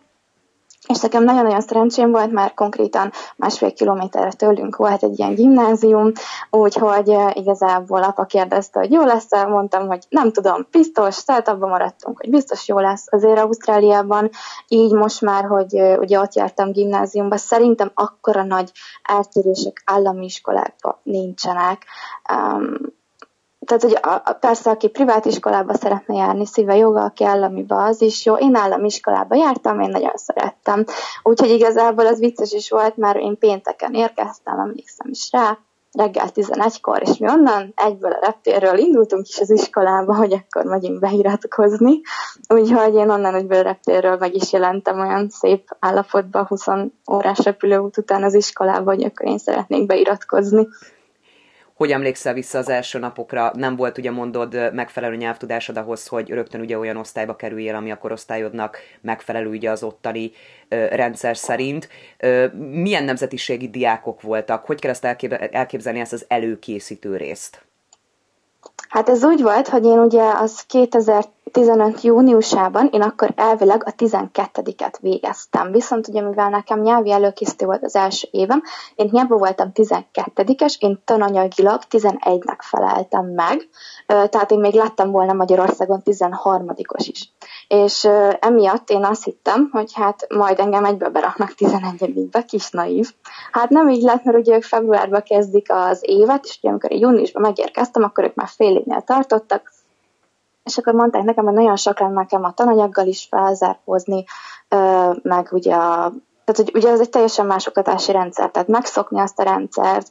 és 0.87 1.01
nekem 1.01 1.25
nagyon-nagyon 1.25 1.61
szerencsém 1.61 2.11
volt, 2.11 2.33
mert 2.33 2.55
konkrétan 2.55 3.13
másfél 3.37 3.73
kilométerre 3.73 4.33
tőlünk 4.33 4.77
volt 4.77 5.03
egy 5.03 5.19
ilyen 5.19 5.35
gimnázium, 5.35 6.13
úgyhogy 6.51 7.17
igazából 7.33 8.03
apa 8.03 8.25
kérdezte, 8.25 8.79
hogy 8.79 8.93
jó 8.93 9.05
lesz 9.05 9.33
-e, 9.33 9.47
mondtam, 9.47 9.87
hogy 9.87 10.05
nem 10.09 10.33
tudom, 10.33 10.67
biztos, 10.71 11.25
tehát 11.25 11.49
abban 11.49 11.69
maradtunk, 11.69 12.21
hogy 12.21 12.31
biztos 12.31 12.69
jó 12.69 12.79
lesz 12.79 13.07
azért 13.11 13.39
Ausztráliában, 13.39 14.31
így 14.69 14.93
most 14.93 15.21
már, 15.21 15.45
hogy 15.45 15.81
ugye 15.99 16.21
ott 16.21 16.35
jártam 16.35 16.73
gimnáziumba, 16.73 17.37
szerintem 17.37 17.91
akkora 17.95 18.43
nagy 18.43 18.71
eltérések 19.03 19.83
állami 19.85 20.25
iskolákban 20.25 20.97
nincsenek. 21.03 21.85
Um, 22.33 22.96
tehát, 23.67 23.83
hogy 23.83 23.99
a, 24.03 24.33
persze, 24.33 24.71
aki 24.71 24.89
privát 24.89 25.25
iskolába 25.25 25.75
szeretne 25.75 26.15
járni, 26.15 26.47
szíve 26.47 26.77
joga, 26.77 27.03
aki 27.03 27.25
államiba, 27.25 27.85
az 27.85 28.01
is 28.01 28.25
jó. 28.25 28.35
Én 28.35 28.55
állami 28.55 28.87
iskolába 28.87 29.35
jártam, 29.35 29.81
én 29.81 29.91
nagyon 29.91 30.17
szerettem. 30.17 30.85
Úgyhogy 31.23 31.51
igazából 31.51 32.07
az 32.07 32.19
vicces 32.19 32.53
is 32.53 32.71
volt, 32.71 32.97
mert 32.97 33.19
én 33.19 33.39
pénteken 33.39 33.95
érkeztem, 33.95 34.59
emlékszem 34.59 35.09
is 35.11 35.29
rá, 35.33 35.59
reggel 35.97 36.29
11-kor, 36.35 37.03
és 37.03 37.17
mi 37.17 37.29
onnan 37.29 37.73
egyből 37.77 38.13
a 38.13 38.19
reptérről 38.21 38.79
indultunk 38.79 39.29
is 39.29 39.39
az 39.41 39.51
iskolába, 39.51 40.15
hogy 40.15 40.33
akkor 40.33 40.65
megyünk 40.65 41.01
beiratkozni. 41.01 42.01
Úgyhogy 42.49 42.95
én 42.95 43.11
onnan 43.11 43.35
egyből 43.35 43.59
a 43.59 43.63
reptérről 43.63 44.17
meg 44.17 44.35
is 44.35 44.53
jelentem 44.53 45.01
olyan 45.01 45.29
szép 45.29 45.77
állapotban 45.79 46.47
20 46.47 46.67
órás 47.11 47.39
repülőút 47.39 47.99
után 47.99 48.23
az 48.23 48.35
iskolába, 48.35 48.91
hogy 48.91 49.05
akkor 49.05 49.27
én 49.27 49.39
szeretnék 49.39 49.87
beiratkozni 49.87 50.69
hogy 51.77 51.93
emlékszel 51.93 52.35
vissza 52.35 52.59
az 52.59 52.69
első 52.69 52.99
napokra, 52.99 53.53
nem 53.55 53.77
volt 53.77 53.99
ugye 53.99 54.11
mondod 54.11 54.73
megfelelő 54.73 55.17
nyelvtudásod 55.17 55.77
ahhoz, 55.77 56.07
hogy 56.07 56.29
rögtön 56.29 56.61
ugye 56.61 56.79
olyan 56.79 56.97
osztályba 56.97 57.37
kerüljél, 57.37 57.75
ami 57.75 57.91
a 57.91 57.99
korosztályodnak 57.99 58.79
megfelelő 59.01 59.49
ugye 59.49 59.71
az 59.71 59.83
ottani 59.83 60.31
ö, 60.69 60.87
rendszer 60.87 61.37
szerint. 61.37 61.89
Ö, 62.19 62.47
milyen 62.57 63.05
nemzetiségi 63.05 63.69
diákok 63.69 64.23
voltak? 64.23 64.65
Hogy 64.65 64.81
kell 64.81 64.91
ezt 64.91 65.05
elképzelni 65.51 66.01
ezt 66.01 66.13
az 66.13 66.25
előkészítő 66.29 67.17
részt? 67.17 67.66
Hát 68.89 69.09
ez 69.09 69.25
úgy 69.25 69.43
volt, 69.43 69.69
hogy 69.69 69.85
én 69.85 69.99
ugye 69.99 70.23
az 70.23 70.61
2015 70.61 72.01
júniusában, 72.01 72.89
én 72.93 73.03
akkor 73.03 73.33
elvileg 73.37 73.83
a 73.87 73.95
12-et 73.95 74.95
végeztem. 75.01 75.73
Viszont 75.73 76.09
ugye 76.09 76.21
mivel 76.21 76.49
nekem 76.49 76.81
nyelvi 76.81 77.13
előkészítő 77.13 77.67
volt 77.67 77.85
az 77.85 77.97
első 77.97 78.29
évem, 78.31 78.63
én 78.95 79.09
hiába 79.11 79.37
voltam 79.37 79.71
12-es, 79.75 80.75
én 80.79 81.03
tananyagilag 81.05 81.81
11-nek 81.91 82.59
feleltem 82.59 83.27
meg, 83.27 83.69
tehát 84.07 84.51
én 84.51 84.61
még 84.61 84.75
lettem 84.75 85.11
volna 85.11 85.33
Magyarországon 85.33 86.03
13-os 86.05 87.05
is. 87.11 87.36
És 87.69 88.09
emiatt 88.41 88.91
én 88.91 89.05
azt 89.05 89.25
hittem, 89.25 89.69
hogy 89.73 89.93
hát 89.95 90.27
majd 90.29 90.59
engem 90.59 90.85
egyből 90.85 91.09
beraknak 91.09 91.53
11-be, 91.57 92.43
kis 92.43 92.71
naív. 92.71 93.15
Hát 93.53 93.69
nem 93.69 93.89
így 93.89 94.03
lett, 94.03 94.25
mert 94.25 94.39
ugye 94.39 94.55
ők 94.55 94.63
februárban 94.63 95.23
kezdik 95.23 95.73
az 95.73 95.99
évet, 96.03 96.45
és 96.45 96.59
ugye 96.59 96.69
amikor 96.69 96.93
júniusban 96.93 97.43
megérkeztem, 97.43 98.03
akkor 98.03 98.25
ők 98.25 98.35
már 98.35 98.49
fél 98.49 98.77
évnél 98.77 99.01
tartottak, 99.01 99.73
és 100.65 100.79
akkor 100.79 100.93
mondták 100.93 101.23
nekem, 101.23 101.45
hogy 101.45 101.55
nagyon 101.55 101.77
sok 101.77 102.01
lenne 102.01 102.15
nekem 102.15 102.45
a 102.45 102.53
tananyaggal 102.53 103.07
is 103.07 103.27
felzárkózni, 103.31 104.25
meg 105.23 105.49
ugye 105.51 105.75
a 105.75 106.13
tehát, 106.45 106.71
hogy 106.71 106.83
ugye 106.83 106.91
ez 106.91 107.01
egy 107.01 107.09
teljesen 107.09 107.47
más 107.47 107.67
oktatási 107.67 108.13
rendszer, 108.13 108.51
tehát 108.51 108.69
megszokni 108.69 109.21
azt 109.21 109.39
a 109.39 109.43
rendszert, 109.43 110.09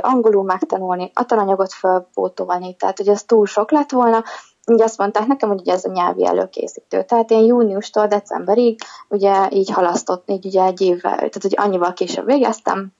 angolul 0.00 0.44
megtanulni, 0.44 1.10
a 1.14 1.24
tananyagot 1.24 1.72
felpótolni, 1.72 2.74
tehát 2.74 2.96
hogy 2.96 3.08
ez 3.08 3.22
túl 3.22 3.46
sok 3.46 3.70
lett 3.70 3.90
volna, 3.90 4.24
ugye 4.66 4.84
azt 4.84 4.98
mondták 4.98 5.26
nekem, 5.26 5.48
hogy 5.48 5.60
ugye 5.60 5.72
ez 5.72 5.84
a 5.84 5.92
nyelvi 5.92 6.26
előkészítő. 6.26 7.02
Tehát 7.02 7.30
én 7.30 7.44
júniustól 7.44 8.06
decemberig 8.06 8.80
ugye 9.08 9.48
így 9.50 9.70
halasztott, 9.70 10.30
így 10.30 10.46
ugye 10.46 10.62
egy 10.62 10.80
évvel, 10.80 11.16
tehát 11.16 11.42
hogy 11.42 11.54
annyival 11.56 11.92
később 11.92 12.26
végeztem, 12.26 12.92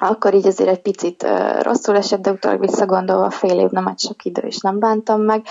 akkor 0.00 0.34
így 0.34 0.46
azért 0.46 0.70
egy 0.70 0.80
picit 0.80 1.22
uh, 1.22 1.62
rosszul 1.62 1.96
esett, 1.96 2.20
de 2.20 2.30
utólag 2.30 2.60
visszagondolva 2.60 3.30
fél 3.30 3.60
év 3.60 3.70
nem 3.70 3.86
egy 3.86 3.98
sok 3.98 4.24
idő, 4.24 4.42
és 4.42 4.58
nem 4.58 4.78
bántam 4.78 5.20
meg. 5.20 5.46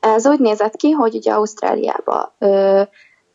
Ez 0.00 0.26
úgy 0.26 0.40
nézett 0.40 0.76
ki, 0.76 0.90
hogy 0.90 1.14
ugye 1.14 1.32
Ausztráliában 1.32 2.32
uh, 2.38 2.86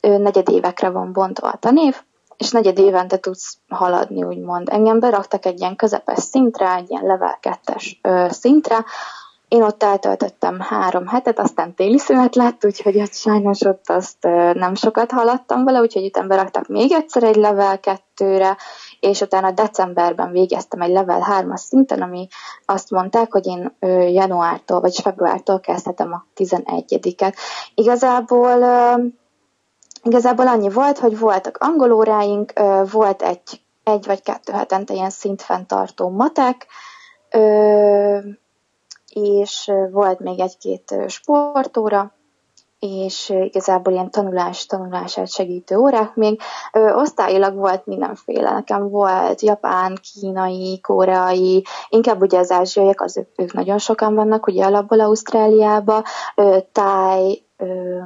negyedévekre 0.01 0.89
van 0.89 1.13
bontva 1.13 1.47
a 1.49 1.57
tanév, 1.57 2.01
és 2.37 2.51
negyed 2.51 2.79
évente 2.79 3.17
tudsz 3.17 3.57
haladni, 3.67 4.23
úgymond. 4.23 4.69
Engem 4.69 4.99
beraktak 4.99 5.45
egy 5.45 5.59
ilyen 5.59 5.75
közepes 5.75 6.19
szintre, 6.19 6.75
egy 6.75 6.89
ilyen 6.89 7.05
level 7.05 7.39
2-es 7.41 8.31
szintre, 8.31 8.85
én 9.47 9.63
ott 9.63 9.83
eltöltöttem 9.83 10.59
három 10.59 11.07
hetet, 11.07 11.39
aztán 11.39 11.73
téli 11.75 11.97
szünet 11.97 12.35
lett, 12.35 12.65
úgyhogy 12.65 12.99
ott 12.99 13.13
sajnos 13.13 13.61
ott 13.61 13.89
azt 13.89 14.23
nem 14.53 14.75
sokat 14.75 15.11
haladtam 15.11 15.63
vele, 15.63 15.79
úgyhogy 15.79 16.05
utána 16.05 16.27
beraktak 16.27 16.67
még 16.67 16.91
egyszer 16.91 17.23
egy 17.23 17.35
level 17.35 17.79
kettőre, 17.79 18.57
és 18.99 19.21
utána 19.21 19.51
decemberben 19.51 20.31
végeztem 20.31 20.81
egy 20.81 20.91
level 20.91 21.27
3-as 21.29 21.57
szinten, 21.57 22.01
ami 22.01 22.27
azt 22.65 22.89
mondták, 22.91 23.31
hogy 23.31 23.45
én 23.45 23.75
januártól 24.13 24.79
vagy 24.79 24.99
februártól 25.01 25.59
kezdhetem 25.59 26.13
a 26.13 26.25
11-et. 26.35 27.35
Igazából 27.75 28.65
Igazából 30.03 30.47
annyi 30.47 30.69
volt, 30.69 30.97
hogy 30.97 31.19
voltak 31.19 31.57
angolóráink, 31.59 32.53
volt 32.91 33.21
egy, 33.21 33.61
egy 33.83 34.05
vagy 34.05 34.21
kettő 34.21 34.53
hetente 34.53 34.93
ilyen 34.93 35.09
szintfenntartó 35.09 36.09
matek, 36.09 36.67
és 39.17 39.71
volt 39.91 40.19
még 40.19 40.39
egy-két 40.39 40.95
sportóra, 41.07 42.11
és 42.79 43.29
igazából 43.29 43.93
ilyen 43.93 44.11
tanulás, 44.11 44.65
tanulását 44.65 45.29
segítő 45.29 45.77
órák 45.77 46.15
még. 46.15 46.41
Ö, 46.73 46.93
osztályilag 46.93 47.55
volt 47.55 47.85
mindenféle. 47.85 48.51
Nekem 48.51 48.89
volt 48.89 49.41
japán, 49.41 49.97
kínai, 50.01 50.79
koreai, 50.81 51.65
inkább 51.89 52.21
ugye 52.21 52.39
az 52.39 52.51
ázsiaiak, 52.51 53.01
az 53.01 53.17
ők, 53.17 53.27
ők 53.35 53.53
nagyon 53.53 53.77
sokan 53.77 54.15
vannak, 54.15 54.47
ugye 54.47 54.65
alapból 54.65 54.99
Ausztráliába, 54.99 56.03
ö, 56.35 56.57
táj, 56.71 57.41
ö, 57.57 57.97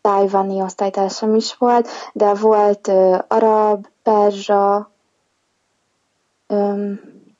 tájvani 0.00 0.62
osztálytársam 0.62 1.34
is 1.34 1.54
volt, 1.54 1.88
de 2.12 2.34
volt 2.34 2.88
ö, 2.88 3.16
arab, 3.28 3.86
perzsa, 4.02 4.90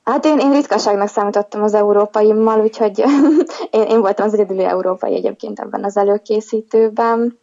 Hát 0.03 0.25
én, 0.25 0.39
én 0.39 0.51
ritkaságnak 0.51 1.07
számítottam 1.07 1.63
az 1.63 1.73
európaimmal, 1.73 2.59
úgyhogy 2.59 2.99
én, 3.71 3.81
én 3.81 3.99
voltam 4.01 4.25
az 4.25 4.33
egyedüli 4.33 4.63
európai 4.63 5.15
egyébként 5.15 5.59
ebben 5.59 5.83
az 5.83 5.97
előkészítőben. 5.97 7.39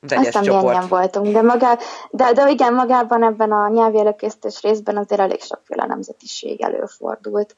Vegyes 0.00 0.26
Aztán 0.26 0.42
csoport. 0.42 0.88
voltunk, 0.88 1.32
de, 1.32 1.42
magá, 1.42 1.78
de, 2.10 2.32
de 2.32 2.50
igen, 2.50 2.74
magában 2.74 3.22
ebben 3.22 3.52
a 3.52 3.68
nyelvi 3.68 3.98
előkészítés 3.98 4.62
részben 4.62 4.96
azért 4.96 5.20
elég 5.20 5.40
sokféle 5.40 5.86
nemzetiség 5.86 6.62
előfordult 6.62 7.56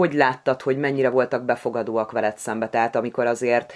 hogy 0.00 0.14
láttad, 0.14 0.62
hogy 0.62 0.78
mennyire 0.78 1.10
voltak 1.10 1.44
befogadóak 1.44 2.12
veled 2.12 2.38
szembe? 2.38 2.68
Tehát 2.68 2.96
amikor 2.96 3.26
azért 3.26 3.72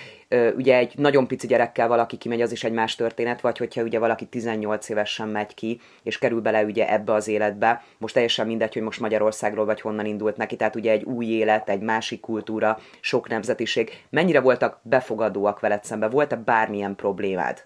ugye 0.57 0.77
egy 0.77 0.93
nagyon 0.97 1.27
pici 1.27 1.47
gyerekkel 1.47 1.89
valaki 1.89 2.17
kimegy, 2.17 2.41
az 2.41 2.53
is 2.53 2.65
egy 2.65 2.73
más 2.73 2.95
történet, 2.95 3.41
vagy 3.41 3.59
hogyha 3.59 3.83
ugye 3.83 3.99
valaki 3.99 4.27
18 4.27 4.89
évesen 4.89 5.29
megy 5.29 5.55
ki, 5.55 5.81
és 6.03 6.19
kerül 6.19 6.41
bele 6.41 6.65
ugye 6.65 6.93
ebbe 6.93 7.13
az 7.13 7.29
életbe, 7.29 7.83
most 7.99 8.15
teljesen 8.15 8.47
mindegy, 8.47 8.73
hogy 8.73 8.83
most 8.83 9.01
Magyarországról 9.01 9.65
vagy 9.65 9.81
honnan 9.81 10.07
indult 10.07 10.37
neki, 10.37 10.57
tehát 10.57 10.77
ugye 10.77 10.91
egy 10.91 11.03
új 11.03 11.27
élet, 11.27 11.69
egy 11.69 11.81
másik 11.81 12.21
kultúra, 12.21 12.79
sok 13.01 13.29
nemzetiség. 13.29 13.91
Mennyire 14.11 14.41
voltak 14.41 14.79
befogadóak 14.83 15.61
veled 15.61 15.85
szembe? 15.85 16.09
Volt-e 16.09 16.37
bármilyen 16.37 16.95
problémád? 16.95 17.65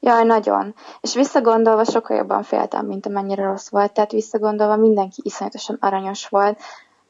Jaj, 0.00 0.24
nagyon. 0.24 0.74
És 1.00 1.14
visszagondolva 1.14 1.84
sokkal 1.84 2.16
jobban 2.16 2.42
féltem, 2.42 2.86
mint 2.86 3.06
amennyire 3.06 3.44
rossz 3.44 3.68
volt. 3.68 3.92
Tehát 3.92 4.12
visszagondolva 4.12 4.76
mindenki 4.76 5.20
iszonyatosan 5.24 5.76
aranyos 5.80 6.28
volt 6.28 6.58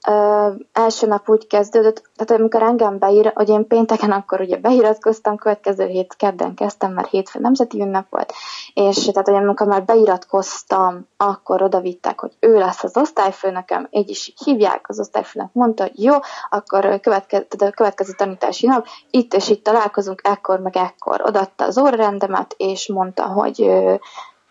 ö, 0.09 0.49
első 0.73 1.07
nap 1.07 1.29
úgy 1.29 1.47
kezdődött, 1.47 2.11
tehát 2.17 2.41
amikor 2.41 2.63
engem 2.63 2.99
beír, 2.99 3.33
hogy 3.35 3.49
én 3.49 3.67
pénteken 3.67 4.11
akkor 4.11 4.41
ugye 4.41 4.57
beiratkoztam, 4.57 5.37
következő 5.37 5.87
hét 5.87 6.15
kedden 6.17 6.55
kezdtem, 6.55 6.93
mert 6.93 7.09
hétfő 7.09 7.41
nemzeti 7.41 7.81
ünnep 7.81 8.07
volt, 8.11 8.33
és 8.75 9.05
tehát 9.05 9.29
hogy 9.29 9.37
amikor 9.37 9.67
már 9.67 9.85
beiratkoztam, 9.85 11.07
akkor 11.17 11.63
oda 11.63 11.81
vittek, 11.81 12.21
hogy 12.21 12.33
ő 12.41 12.59
lesz 12.59 12.85
az 12.85 12.97
osztályfőnökem, 12.97 13.89
így 13.91 14.09
is 14.09 14.35
hívják, 14.45 14.89
az 14.89 15.01
osztályfőnök 15.01 15.53
mondta, 15.53 15.83
hogy 15.83 16.03
jó, 16.03 16.15
akkor 16.51 17.01
következő, 17.01 17.47
a 17.59 17.71
következő 17.71 18.13
tanítási 18.17 18.67
nap, 18.67 18.87
itt 19.11 19.35
és 19.35 19.49
itt 19.49 19.65
találkozunk, 19.65 20.21
ekkor 20.25 20.61
meg 20.61 20.77
ekkor. 20.77 21.23
Odatta 21.25 21.65
az 21.65 21.79
órarendemet, 21.79 22.55
és 22.57 22.89
mondta, 22.89 23.27
hogy, 23.27 23.71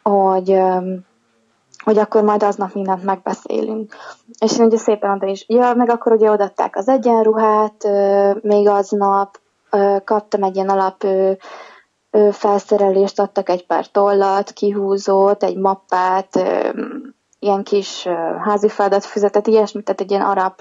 hogy 0.04 0.62
hogy 1.84 1.98
akkor 1.98 2.24
majd 2.24 2.44
aznap 2.44 2.74
mindent 2.74 3.04
megbeszélünk. 3.04 3.96
És 4.40 4.58
én 4.60 4.66
ugye 4.66 4.78
szépen 4.78 5.12
oda 5.12 5.28
is, 5.28 5.46
ja, 5.48 5.74
meg 5.74 5.90
akkor 5.90 6.12
ugye 6.12 6.32
odaadták 6.32 6.76
az 6.76 6.88
egyenruhát, 6.88 7.88
még 8.42 8.68
aznap 8.68 9.40
kaptam 10.04 10.44
egy 10.44 10.56
ilyen 10.56 10.70
alap 10.70 11.06
felszerelést, 12.32 13.20
adtak 13.20 13.50
egy 13.50 13.66
pár 13.66 13.88
tollat, 13.88 14.52
kihúzót, 14.52 15.44
egy 15.44 15.58
mappát, 15.58 16.44
ilyen 17.40 17.64
kis 17.64 18.08
házi 18.44 18.70
feladatfüzetet, 18.70 19.48
ilyesmit, 19.48 19.86
tehát 19.86 20.02
egy 20.02 20.12
ilyen 20.12 20.26
arab 20.26 20.54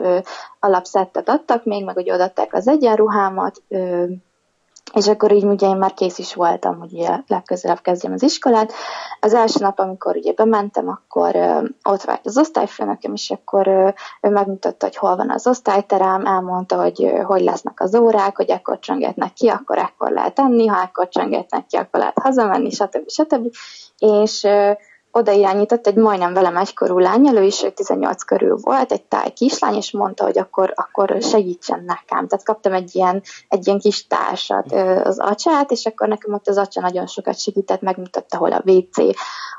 alapszettet 0.60 1.28
adtak 1.28 1.64
még, 1.64 1.84
meg 1.84 1.96
ugye 1.96 2.14
odaadták 2.14 2.54
az 2.54 2.68
egyenruhámat, 2.68 3.62
és 4.94 5.08
akkor 5.08 5.32
így 5.32 5.44
ugye 5.44 5.68
én 5.68 5.76
már 5.76 5.94
kész 5.94 6.18
is 6.18 6.34
voltam, 6.34 6.78
hogy 6.78 6.92
ugye 6.92 7.18
legközelebb 7.26 7.80
kezdjem 7.80 8.12
az 8.12 8.22
iskolát. 8.22 8.72
Az 9.20 9.34
első 9.34 9.58
nap, 9.60 9.78
amikor 9.78 10.16
ugye 10.16 10.32
bementem, 10.32 10.88
akkor 10.88 11.34
ö, 11.34 11.62
ott 11.82 12.02
várt 12.02 12.26
az 12.26 12.38
osztályfőnököm, 12.38 13.12
és 13.12 13.30
akkor 13.30 13.66
ö, 13.66 13.88
ő 14.20 14.28
megmutatta, 14.28 14.86
hogy 14.86 14.96
hol 14.96 15.16
van 15.16 15.30
az 15.30 15.46
osztályterem, 15.46 16.26
elmondta, 16.26 16.82
hogy 16.82 17.04
ö, 17.04 17.20
hogy 17.22 17.42
lesznek 17.42 17.80
az 17.80 17.94
órák, 17.94 18.36
hogy 18.36 18.50
ekkor 18.50 18.78
csöngetnek 18.78 19.32
ki, 19.32 19.48
akkor 19.48 19.78
ekkor 19.78 20.10
lehet 20.10 20.38
enni, 20.38 20.66
ha 20.66 20.82
ekkor 20.82 21.08
csöngetnek 21.08 21.66
ki, 21.66 21.76
akkor 21.76 22.00
lehet 22.00 22.18
hazamenni, 22.18 22.70
stb. 22.70 23.10
stb. 23.10 23.54
És 23.98 24.44
ö, 24.44 24.70
oda 25.12 25.32
irányított 25.32 25.86
egy 25.86 25.94
majdnem 25.94 26.32
velem 26.32 26.56
egykorú 26.56 26.98
lány, 26.98 27.36
ő 27.36 27.42
is 27.42 27.66
18 27.74 28.22
körül 28.22 28.56
volt, 28.62 28.92
egy 28.92 29.02
táj 29.02 29.30
kislány, 29.30 29.74
és 29.74 29.92
mondta, 29.92 30.24
hogy 30.24 30.38
akkor, 30.38 30.72
akkor 30.74 31.16
segítsen 31.20 31.84
nekem. 31.86 32.26
Tehát 32.26 32.44
kaptam 32.44 32.72
egy 32.72 32.94
ilyen, 32.94 33.22
egy 33.48 33.66
ilyen 33.66 33.78
kis 33.78 34.06
társat, 34.06 34.72
az 35.04 35.18
acsát, 35.18 35.70
és 35.70 35.86
akkor 35.86 36.08
nekem 36.08 36.32
ott 36.32 36.48
az 36.48 36.58
acsa 36.58 36.80
nagyon 36.80 37.06
sokat 37.06 37.38
segített, 37.38 37.80
megmutatta, 37.80 38.36
hol 38.36 38.52
a 38.52 38.62
WC, 38.64 38.96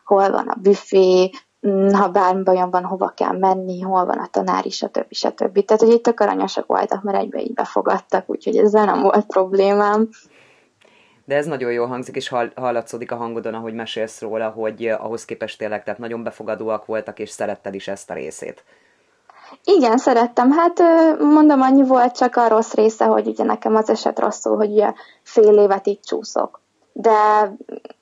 hol 0.04 0.32
van 0.32 0.48
a 0.48 0.58
büfé, 0.62 1.32
ha 1.92 2.08
bármi 2.08 2.44
bajom 2.44 2.70
van, 2.70 2.84
hova 2.84 3.08
kell 3.16 3.38
menni, 3.38 3.82
hol 3.82 4.06
van 4.06 4.18
a 4.18 4.28
tanár 4.32 4.66
is, 4.66 4.76
stb. 4.76 5.06
stb. 5.10 5.66
Tehát, 5.66 5.82
hogy 5.82 5.92
itt 5.92 6.04
tök 6.04 6.20
aranyosak 6.20 6.66
voltak, 6.66 7.04
mert 7.04 7.18
egybe 7.18 7.42
így 7.42 7.54
befogadtak, 7.54 8.30
úgyhogy 8.30 8.58
ezzel 8.58 8.86
nem 8.86 9.02
volt 9.02 9.26
problémám 9.26 10.10
de 11.32 11.38
ez 11.38 11.46
nagyon 11.46 11.72
jól 11.72 11.88
hangzik, 11.88 12.16
és 12.16 12.28
hall, 12.28 12.52
hallatszódik 12.56 13.12
a 13.12 13.16
hangodon, 13.16 13.54
ahogy 13.54 13.74
mesélsz 13.74 14.22
róla, 14.22 14.50
hogy 14.50 14.86
eh, 14.86 15.06
ahhoz 15.06 15.26
képest 15.26 15.58
tényleg 15.58 15.84
tehát 15.84 16.00
nagyon 16.00 16.24
befogadóak 16.24 16.86
voltak, 16.86 17.20
és 17.20 17.30
szeretted 17.30 17.74
is 17.74 17.88
ezt 17.88 18.10
a 18.10 18.14
részét. 18.14 18.64
Igen, 19.64 19.98
szerettem. 19.98 20.52
Hát 20.52 20.82
mondom, 21.20 21.62
annyi 21.62 21.84
volt 21.84 22.18
csak 22.18 22.36
a 22.36 22.48
rossz 22.48 22.74
része, 22.74 23.06
hogy 23.06 23.28
ugye 23.28 23.44
nekem 23.44 23.76
az 23.76 23.90
eset 23.90 24.20
rosszul, 24.20 24.56
hogy 24.56 24.72
ugye 24.72 24.94
fél 25.24 25.58
évet 25.58 25.88
itt 25.88 26.04
csúszok. 26.04 26.62
De 26.94 27.52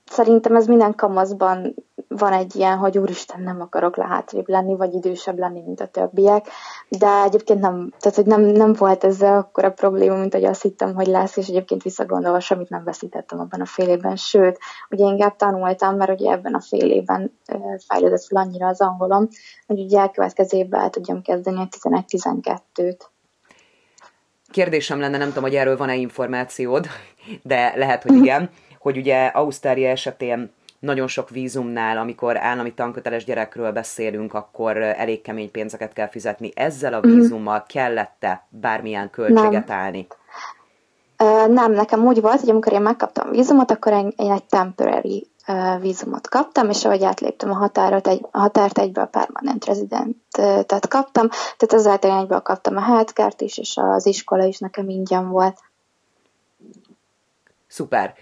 szerintem 0.06 0.56
ez 0.56 0.66
minden 0.66 0.96
kamaszban 0.96 1.76
van 2.12 2.34
egy 2.34 2.56
ilyen, 2.56 2.78
hogy 2.78 2.98
úristen, 2.98 3.42
nem 3.42 3.62
akarok 3.62 3.98
le 3.98 4.06
hátrébb 4.06 4.48
lenni, 4.48 4.76
vagy 4.76 4.94
idősebb 4.94 5.38
lenni, 5.38 5.62
mint 5.62 5.82
a 5.82 5.88
többiek, 5.88 6.48
de 6.88 7.24
egyébként 7.24 7.60
nem, 7.60 7.94
tehát 8.00 8.18
hogy 8.18 8.26
nem, 8.26 8.42
nem 8.42 8.74
volt 8.74 9.04
ezzel 9.04 9.38
akkor 9.38 9.64
a 9.64 9.72
probléma, 9.72 10.16
mint 10.16 10.34
hogy 10.34 10.46
azt 10.46 10.62
hittem, 10.62 10.96
hogy 10.96 11.08
lesz, 11.08 11.38
és 11.38 11.48
egyébként 11.48 11.84
visszagondolva 11.84 12.40
semmit 12.40 12.70
nem 12.70 12.84
veszítettem 12.84 13.40
abban 13.40 13.62
a 13.62 13.66
fél 13.66 13.88
évben, 13.88 14.16
sőt, 14.16 14.60
ugye 14.90 15.06
inkább 15.06 15.36
tanultam, 15.36 15.96
mert 15.96 16.12
ugye 16.12 16.32
ebben 16.32 16.54
a 16.54 16.62
fél 16.62 16.92
évben 16.92 17.40
fejlődött 17.88 18.26
fel 18.26 18.44
annyira 18.44 18.68
az 18.68 18.82
angolom, 18.82 19.28
hogy 19.68 19.80
ugye 19.80 20.00
elkövetkező 20.00 20.58
évben 20.58 20.82
el 20.82 20.90
tudjam 20.90 21.22
kezdeni 21.22 21.58
a 21.58 21.68
11-12-t. 21.90 23.00
Kérdésem 24.52 25.00
lenne, 25.00 25.18
nem 25.18 25.28
tudom, 25.28 25.44
hogy 25.44 25.56
erről 25.56 25.78
van-e 25.78 25.96
információd, 25.96 26.88
de 27.44 27.74
lehet, 27.76 28.04
hogy 28.04 28.16
igen, 28.16 28.50
hogy 28.80 28.98
ugye 28.98 29.26
Ausztrália 29.26 29.90
esetén 29.90 30.52
nagyon 30.80 31.08
sok 31.08 31.30
vízumnál, 31.30 31.98
amikor 31.98 32.38
állami 32.38 32.74
tanköteles 32.74 33.24
gyerekről 33.24 33.72
beszélünk, 33.72 34.34
akkor 34.34 34.78
elég 34.78 35.22
kemény 35.22 35.52
pénzeket 35.52 35.94
kell 35.94 36.10
fizetni. 36.10 36.52
Ezzel 36.56 36.94
a 36.94 37.00
mhm. 37.00 37.08
vízummal 37.08 37.66
kellett-e 37.68 38.46
bármilyen 38.50 39.10
költséget 39.10 39.68
nem. 39.68 39.78
állni? 39.78 40.08
Nem, 41.48 41.72
nekem 41.72 42.06
úgy 42.06 42.22
volt, 42.22 42.40
hogy 42.40 42.50
amikor 42.50 42.74
én 42.74 42.82
megkaptam 42.82 43.30
vízumot, 43.30 43.72
akkor 43.72 43.92
én, 43.92 44.14
én 44.16 44.32
egy 44.32 44.44
temporary 44.44 45.28
vízumot 45.80 46.30
kaptam, 46.30 46.70
és 46.70 46.86
ahogy 46.86 47.04
átléptem 47.04 47.52
a 47.52 47.56
határt, 47.56 48.08
egy, 48.08 48.26
a 48.32 48.40
határt 48.40 48.78
egyből 48.78 49.06
permanent 49.06 49.66
rezidentet 49.66 50.88
kaptam, 50.88 51.30
tehát 51.30 51.74
ezáltal 51.74 52.12
én 52.12 52.18
egyből 52.18 52.40
kaptam 52.40 52.78
a 52.78 52.82
healthcare 52.82 53.36
is, 53.38 53.58
és 53.58 53.74
az 53.78 54.06
iskola 54.06 54.44
is 54.44 54.58
nekem 54.58 54.90
ingyen 54.90 55.30
volt. 55.30 55.60
Szuper. 57.68 58.14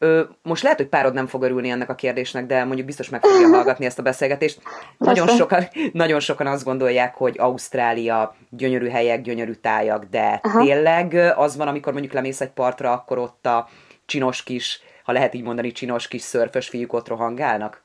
Ö, 0.00 0.22
most 0.42 0.62
lehet, 0.62 0.78
hogy 0.78 0.88
párod 0.88 1.14
nem 1.14 1.26
fog 1.26 1.42
örülni 1.42 1.68
ennek 1.68 1.88
a 1.88 1.94
kérdésnek, 1.94 2.46
de 2.46 2.64
mondjuk 2.64 2.86
biztos 2.86 3.08
meg 3.08 3.20
fogja 3.20 3.48
hallgatni 3.48 3.84
ezt 3.84 3.98
a 3.98 4.02
beszélgetést. 4.02 4.60
Nagyon 4.98 5.28
sokan, 5.28 5.68
nagyon 5.92 6.20
sokan 6.20 6.46
azt 6.46 6.64
gondolják, 6.64 7.14
hogy 7.14 7.36
Ausztrália 7.38 8.34
gyönyörű 8.50 8.88
helyek, 8.88 9.22
gyönyörű 9.22 9.52
tájak, 9.52 10.04
de 10.04 10.40
Aha. 10.42 10.64
tényleg 10.64 11.14
az 11.36 11.56
van, 11.56 11.68
amikor 11.68 11.92
mondjuk 11.92 12.14
lemész 12.14 12.40
egy 12.40 12.50
partra, 12.50 12.92
akkor 12.92 13.18
ott 13.18 13.46
a 13.46 13.68
csinos 14.06 14.42
kis, 14.42 14.80
ha 15.04 15.12
lehet 15.12 15.34
így 15.34 15.42
mondani, 15.42 15.72
csinos 15.72 16.08
kis 16.08 16.22
szörfös 16.22 16.68
fiúk 16.68 16.92
ott 16.92 17.08
rohangálnak? 17.08 17.82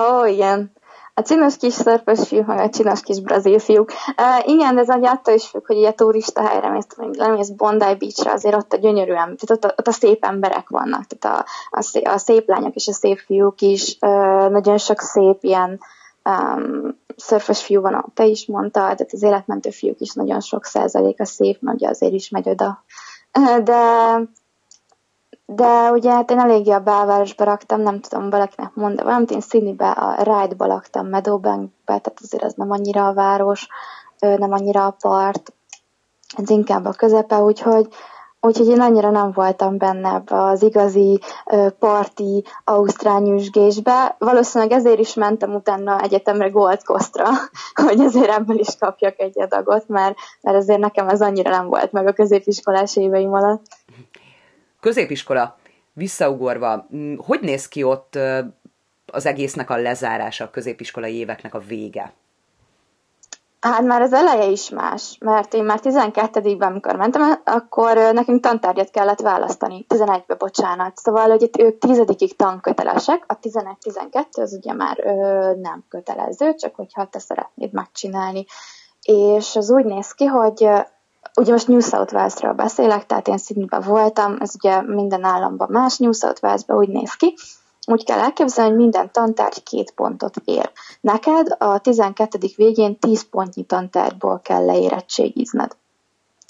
Ó, 0.00 0.02
oh, 0.02 0.32
igen. 0.32 0.72
A 1.14 1.22
csinos 1.22 1.56
kis 1.56 1.72
szörpös 1.72 2.28
fiúk, 2.28 2.46
meg 2.46 2.58
a 2.58 2.68
csinos 2.68 3.00
kis 3.00 3.20
brazil 3.20 3.58
fiúk. 3.58 3.90
Uh, 3.90 4.48
igen, 4.48 4.74
de 4.74 4.80
ez 4.80 4.86
nagy 4.86 5.06
attól 5.06 5.34
is 5.34 5.46
függ, 5.46 5.66
hogy 5.66 5.76
ilyen 5.76 5.96
turista 5.96 6.46
helyre 6.46 6.70
mész, 6.70 6.86
mondjuk 6.96 7.26
lemész 7.26 7.48
Bondi 7.48 7.94
Beachre, 7.98 8.32
azért 8.32 8.54
ott 8.54 8.72
a 8.72 8.76
gyönyörűen, 8.76 9.36
tehát 9.36 9.50
ott, 9.50 9.78
ott 9.78 9.86
a 9.86 9.92
szép 9.92 10.24
emberek 10.24 10.68
vannak, 10.68 11.04
tehát 11.06 11.46
a, 11.70 11.78
a, 11.78 12.10
a 12.10 12.18
szép 12.18 12.48
lányok 12.48 12.74
és 12.74 12.88
a 12.88 12.92
szép 12.92 13.18
fiúk 13.18 13.60
is, 13.60 13.96
uh, 14.00 14.50
nagyon 14.50 14.78
sok 14.78 15.00
szép 15.00 15.38
ilyen 15.40 15.80
um, 16.24 16.98
szörfös 17.16 17.64
fiú 17.64 17.80
van, 17.80 18.12
te 18.14 18.24
is 18.24 18.46
mondtad, 18.46 18.96
tehát 18.96 19.12
az 19.12 19.22
életmentő 19.22 19.70
fiúk 19.70 20.00
is 20.00 20.12
nagyon 20.12 20.40
sok 20.40 20.64
százalék 20.64 21.20
a 21.20 21.24
szép, 21.24 21.60
mert 21.60 21.84
azért 21.84 22.12
is 22.12 22.28
megy 22.28 22.48
oda. 22.48 22.84
De 23.62 23.82
de 25.46 25.90
ugye 25.90 26.10
hát 26.10 26.30
én 26.30 26.38
eléggé 26.38 26.70
a 26.70 26.80
belvárosba 26.80 27.44
raktam, 27.44 27.80
nem 27.80 28.00
tudom 28.00 28.30
valakinek 28.30 28.74
mondani 28.74 29.02
valamit, 29.08 29.30
én 29.30 29.40
Sydneybe 29.40 29.90
a 29.90 30.22
Ride-ba 30.22 30.66
laktam, 30.66 31.06
Meadowbankbe, 31.06 31.72
tehát 31.84 32.18
azért 32.22 32.44
az 32.44 32.54
nem 32.56 32.70
annyira 32.70 33.06
a 33.06 33.14
város, 33.14 33.68
nem 34.18 34.52
annyira 34.52 34.86
a 34.86 34.96
part, 35.00 35.52
ez 36.36 36.50
inkább 36.50 36.84
a 36.84 36.92
közepe, 36.92 37.38
úgyhogy, 37.38 37.88
úgyhogy 38.40 38.68
én 38.68 38.80
annyira 38.80 39.10
nem 39.10 39.32
voltam 39.32 39.78
benne 39.78 40.22
az 40.26 40.62
igazi 40.62 41.20
parti 41.78 42.44
ausztrál 42.64 43.20
nyüzsgésbe. 43.20 44.16
Valószínűleg 44.18 44.72
ezért 44.72 44.98
is 44.98 45.14
mentem 45.14 45.54
utána 45.54 46.00
egyetemre 46.00 46.48
Gold 46.48 46.82
Coastra, 46.82 47.28
hogy 47.86 48.00
azért 48.00 48.30
ebből 48.30 48.58
is 48.58 48.76
kapjak 48.78 49.18
egy 49.18 49.40
adagot, 49.40 49.88
mert, 49.88 50.16
mert 50.40 50.56
azért 50.56 50.80
nekem 50.80 51.08
ez 51.08 51.22
annyira 51.22 51.50
nem 51.50 51.66
volt 51.66 51.92
meg 51.92 52.06
a 52.06 52.12
középiskolás 52.12 52.96
éveim 52.96 53.32
alatt 53.32 53.62
középiskola 54.84 55.56
visszaugorva, 55.92 56.86
hogy 57.16 57.40
néz 57.40 57.68
ki 57.68 57.82
ott 57.82 58.18
az 59.06 59.26
egésznek 59.26 59.70
a 59.70 59.76
lezárása, 59.76 60.44
a 60.44 60.50
középiskolai 60.50 61.14
éveknek 61.14 61.54
a 61.54 61.58
vége? 61.58 62.12
Hát 63.60 63.82
már 63.82 64.02
az 64.02 64.12
eleje 64.12 64.46
is 64.46 64.70
más, 64.70 65.16
mert 65.20 65.54
én 65.54 65.64
már 65.64 65.80
12-ben, 65.82 66.68
amikor 66.68 66.96
mentem, 66.96 67.40
akkor 67.44 67.96
nekünk 67.96 68.40
tantárgyat 68.40 68.90
kellett 68.90 69.20
választani, 69.20 69.86
11-be, 69.88 70.34
bocsánat. 70.34 70.96
Szóval, 70.96 71.28
hogy 71.28 71.42
itt 71.42 71.56
ők 71.56 71.78
10 71.78 72.02
tankötelesek, 72.36 73.24
a 73.26 73.38
11-12 73.38 74.24
az 74.30 74.52
ugye 74.52 74.72
már 74.72 74.98
ö, 75.04 75.10
nem 75.60 75.84
kötelező, 75.88 76.54
csak 76.54 76.74
hogyha 76.74 77.06
te 77.06 77.18
szeretnéd 77.18 77.72
megcsinálni. 77.72 78.44
És 79.02 79.56
az 79.56 79.70
úgy 79.70 79.84
néz 79.84 80.12
ki, 80.12 80.24
hogy 80.24 80.68
ugye 81.36 81.52
most 81.52 81.68
New 81.68 81.80
South 81.80 82.14
Wales-ről 82.14 82.52
beszélek, 82.52 83.06
tehát 83.06 83.28
én 83.28 83.38
Sydneyben 83.38 83.80
voltam, 83.80 84.36
ez 84.40 84.54
ugye 84.54 84.82
minden 84.82 85.24
államban 85.24 85.68
más, 85.70 85.98
New 85.98 86.12
South 86.12 86.44
Wales-ben 86.44 86.76
úgy 86.76 86.88
néz 86.88 87.12
ki, 87.12 87.34
úgy 87.86 88.04
kell 88.04 88.18
elképzelni, 88.18 88.70
hogy 88.70 88.80
minden 88.80 89.12
tantárgy 89.12 89.62
két 89.62 89.90
pontot 89.90 90.36
ér. 90.44 90.70
Neked 91.00 91.56
a 91.58 91.78
12. 91.78 92.38
végén 92.56 92.98
10 92.98 93.28
pontnyi 93.28 93.62
tantárgyból 93.62 94.40
kell 94.40 94.64
leérettségizned. 94.64 95.76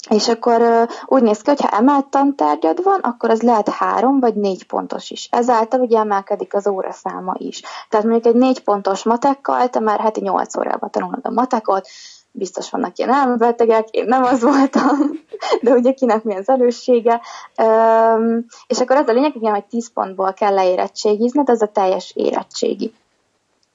És 0.09 0.27
akkor 0.27 0.87
úgy 1.05 1.21
néz 1.21 1.41
ki, 1.41 1.49
hogy 1.49 1.61
ha 1.61 1.77
emelt 1.77 2.05
tantárgyad 2.05 2.83
van, 2.83 2.99
akkor 2.99 3.29
az 3.29 3.41
lehet 3.41 3.69
három 3.69 4.19
vagy 4.19 4.35
négy 4.35 4.65
pontos 4.65 5.09
is. 5.09 5.27
Ezáltal 5.31 5.79
ugye 5.79 5.97
emelkedik 5.97 6.53
az 6.53 6.67
óraszáma 6.67 7.33
is. 7.37 7.61
Tehát 7.89 8.05
mondjuk 8.05 8.33
egy 8.33 8.41
négy 8.41 8.63
pontos 8.63 9.03
matekkal, 9.03 9.69
te 9.69 9.79
már 9.79 9.99
heti 9.99 10.21
nyolc 10.21 10.57
órában 10.57 10.91
tanulod 10.91 11.19
a 11.21 11.29
matekot, 11.29 11.87
biztos 12.35 12.69
vannak 12.69 12.97
ilyen 12.97 13.13
elmebetegek, 13.13 13.89
én 13.89 14.05
nem 14.05 14.23
az 14.23 14.41
voltam, 14.41 14.97
de 15.61 15.71
ugye 15.71 15.91
kinek 15.91 16.23
mi 16.23 16.35
az 16.35 16.49
elősége. 16.49 17.21
Um, 17.57 18.45
és 18.67 18.79
akkor 18.79 18.95
az 18.95 19.07
a 19.07 19.11
lényeg, 19.11 19.35
igen, 19.35 19.53
hogy 19.53 19.65
10 19.65 19.93
pontból 19.93 20.33
kell 20.33 20.53
leérettségizned, 20.53 21.49
az 21.49 21.61
a 21.61 21.67
teljes 21.67 22.11
érettségi. 22.15 22.93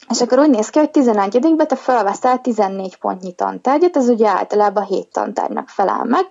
És 0.08 0.20
akkor 0.20 0.38
úgy 0.38 0.50
néz 0.50 0.68
ki, 0.68 0.78
hogy 0.78 0.90
11-ben 0.92 1.66
te 1.66 1.76
felveszel 1.76 2.40
14 2.40 2.96
pontnyi 2.96 3.32
tantárgyat, 3.32 3.96
ez 3.96 4.08
ugye 4.08 4.28
általában 4.28 4.84
7 4.84 5.08
tantárgynak 5.12 5.68
felel 5.68 6.04
meg, 6.04 6.26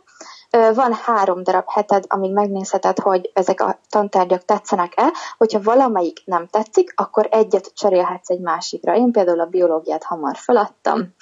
van 0.49 0.93
három 0.93 1.43
darab 1.43 1.69
heted, 1.69 2.03
amíg 2.07 2.33
megnézheted, 2.33 2.99
hogy 2.99 3.31
ezek 3.33 3.61
a 3.61 3.79
tantárgyak 3.89 4.45
tetszenek-e. 4.45 5.11
Hogyha 5.37 5.61
valamelyik 5.61 6.21
nem 6.25 6.47
tetszik, 6.47 6.93
akkor 6.95 7.27
egyet 7.31 7.71
cserélhetsz 7.75 8.29
egy 8.29 8.39
másikra. 8.39 8.95
Én 8.95 9.11
például 9.11 9.39
a 9.39 9.45
biológiát 9.45 10.03
hamar 10.03 10.35
feladtam, 10.35 11.13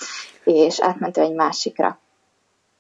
és 0.44 0.82
átmentem 0.82 1.24
egy 1.24 1.34
másikra. 1.34 2.00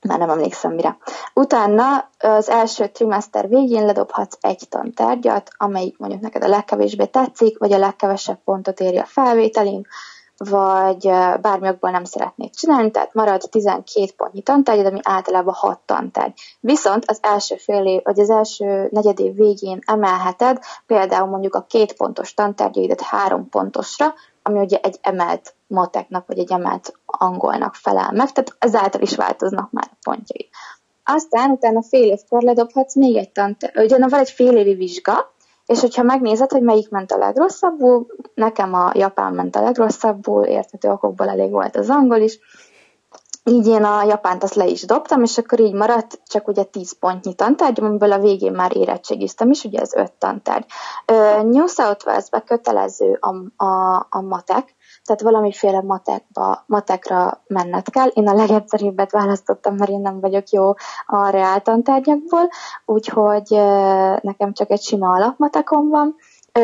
Már 0.01 0.19
nem 0.19 0.29
emlékszem 0.29 0.73
mire. 0.73 0.97
Utána 1.33 2.09
az 2.19 2.49
első 2.49 2.87
trimester 2.87 3.47
végén 3.47 3.85
ledobhatsz 3.85 4.37
egy 4.41 4.63
tantárgyat, 4.69 5.49
amelyik 5.57 5.97
mondjuk 5.97 6.21
neked 6.21 6.43
a 6.43 6.47
legkevésbé 6.47 7.05
tetszik, 7.05 7.57
vagy 7.57 7.73
a 7.73 7.77
legkevesebb 7.77 8.39
pontot 8.43 8.79
éri 8.79 8.97
a 8.97 9.05
felvételén, 9.05 9.87
vagy 10.37 11.09
bármiakból 11.41 11.89
nem 11.89 12.03
szeretnék 12.03 12.53
csinálni, 12.53 12.91
tehát 12.91 13.13
marad 13.13 13.47
12 13.49 14.11
pontnyi 14.17 14.41
tantárgy, 14.41 14.85
ami 14.85 14.99
általában 15.03 15.53
6 15.53 15.79
tantárgy. 15.85 16.33
Viszont 16.59 17.03
az 17.07 17.19
első 17.21 17.55
fél 17.55 17.85
év, 17.85 18.01
vagy 18.03 18.19
az 18.19 18.29
első 18.29 18.87
negyed 18.91 19.19
év 19.19 19.35
végén 19.35 19.79
emelheted 19.85 20.59
például 20.85 21.27
mondjuk 21.27 21.55
a 21.55 21.65
két 21.69 21.93
pontos 21.93 22.33
tantárgyaidat 22.33 23.01
három 23.01 23.49
pontosra, 23.49 24.13
ami 24.43 24.59
ugye 24.59 24.77
egy 24.81 24.99
emelt 25.01 25.53
mateknak, 25.67 26.27
vagy 26.27 26.39
egy 26.39 26.51
emelt 26.51 26.93
angolnak 27.05 27.75
felel 27.75 28.11
meg, 28.11 28.31
tehát 28.31 28.55
ezáltal 28.59 29.01
is 29.01 29.15
változnak 29.15 29.71
már 29.71 29.89
a 29.91 29.97
pontjai. 30.03 30.49
Aztán 31.03 31.51
utána 31.51 31.83
fél 31.83 32.11
évkor 32.11 32.41
ledobhatsz 32.41 32.95
még 32.95 33.15
egy 33.15 33.31
tantárgy, 33.31 33.83
ugye 33.83 33.97
van 33.99 34.19
egy 34.19 34.29
fél 34.29 34.57
évi 34.57 34.73
vizsga, 34.73 35.35
és 35.67 35.79
hogyha 35.79 36.03
megnézed, 36.03 36.51
hogy 36.51 36.61
melyik 36.61 36.89
ment 36.89 37.11
a 37.11 37.17
legrosszabbul, 37.17 38.07
nekem 38.33 38.73
a 38.73 38.91
japán 38.93 39.33
ment 39.33 39.55
a 39.55 39.61
legrosszabbul, 39.61 40.43
érthető 40.43 40.89
okokból 40.89 41.29
elég 41.29 41.51
volt 41.51 41.75
az 41.75 41.89
angol 41.89 42.17
is, 42.19 42.39
így 43.47 43.67
én 43.67 43.83
a 43.83 44.03
japánt 44.03 44.43
azt 44.43 44.55
le 44.55 44.65
is 44.65 44.85
dobtam, 44.85 45.23
és 45.23 45.37
akkor 45.37 45.59
így 45.59 45.73
maradt 45.73 46.19
csak 46.25 46.47
ugye 46.47 46.63
10 46.63 46.99
pontnyi 46.99 47.33
tantárgy, 47.33 47.79
amiből 47.79 48.11
a 48.11 48.19
végén 48.19 48.51
már 48.51 48.77
érettségiztem 48.77 49.49
is, 49.49 49.63
ugye 49.63 49.79
ez 49.79 49.93
5 49.93 50.11
tantárgy. 50.11 50.65
New 51.43 51.67
South 51.67 52.07
Wales-be 52.07 52.39
kötelező 52.39 53.19
a, 53.19 53.63
a, 53.65 53.95
a 54.09 54.21
matek, 54.21 54.75
tehát 55.07 55.21
valamiféle 55.21 55.81
matekba, 55.81 56.63
matekra 56.65 57.43
menned 57.47 57.89
kell. 57.89 58.07
Én 58.07 58.27
a 58.27 58.33
legegyszerűbbet 58.33 59.11
választottam, 59.11 59.75
mert 59.75 59.91
én 59.91 60.01
nem 60.01 60.19
vagyok 60.19 60.49
jó 60.49 60.73
a 61.05 61.29
reáltantárgyakból, 61.29 62.49
úgyhogy 62.85 63.49
nekem 64.21 64.53
csak 64.53 64.69
egy 64.69 64.81
sima 64.81 65.13
alapmatekom 65.13 65.89
van, 65.89 66.15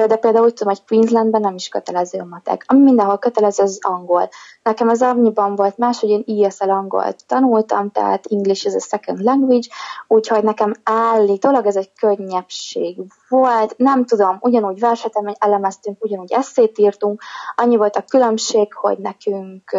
de 0.08 0.16
például 0.16 0.46
úgy 0.46 0.54
tudom, 0.54 0.74
hogy 0.74 0.86
Queenslandben 0.88 1.42
nem 1.42 1.56
is 1.56 1.68
kötelező 1.68 2.20
a 2.20 2.26
matek. 2.26 2.64
Ami 2.68 2.82
mindenhol 2.82 3.18
kötelező, 3.18 3.64
az 3.64 3.80
angol. 3.82 4.30
Nekem 4.64 4.90
az 4.90 5.02
annyiban 5.02 5.56
volt 5.56 5.78
más, 5.78 6.00
hogy 6.00 6.10
én 6.10 6.46
ESL 6.46 6.70
angolt 6.70 7.26
tanultam, 7.28 7.92
tehát 7.92 8.26
English 8.30 8.66
is 8.66 8.74
a 8.74 8.80
second 8.80 9.20
language, 9.20 9.68
úgyhogy 10.08 10.44
nekem 10.44 10.74
állítólag 10.84 11.66
ez 11.66 11.76
egy 11.76 11.92
könnyebbség 12.00 12.98
volt. 13.30 13.78
Nem 13.78 14.06
tudom, 14.06 14.38
ugyanúgy 14.42 14.80
versetemény 14.80 15.36
elemeztünk, 15.40 16.04
ugyanúgy 16.04 16.32
eszét 16.32 16.78
írtunk. 16.78 17.22
Annyi 17.56 17.76
volt 17.76 17.96
a 17.96 18.04
különbség, 18.10 18.74
hogy 18.74 18.98
nekünk 18.98 19.72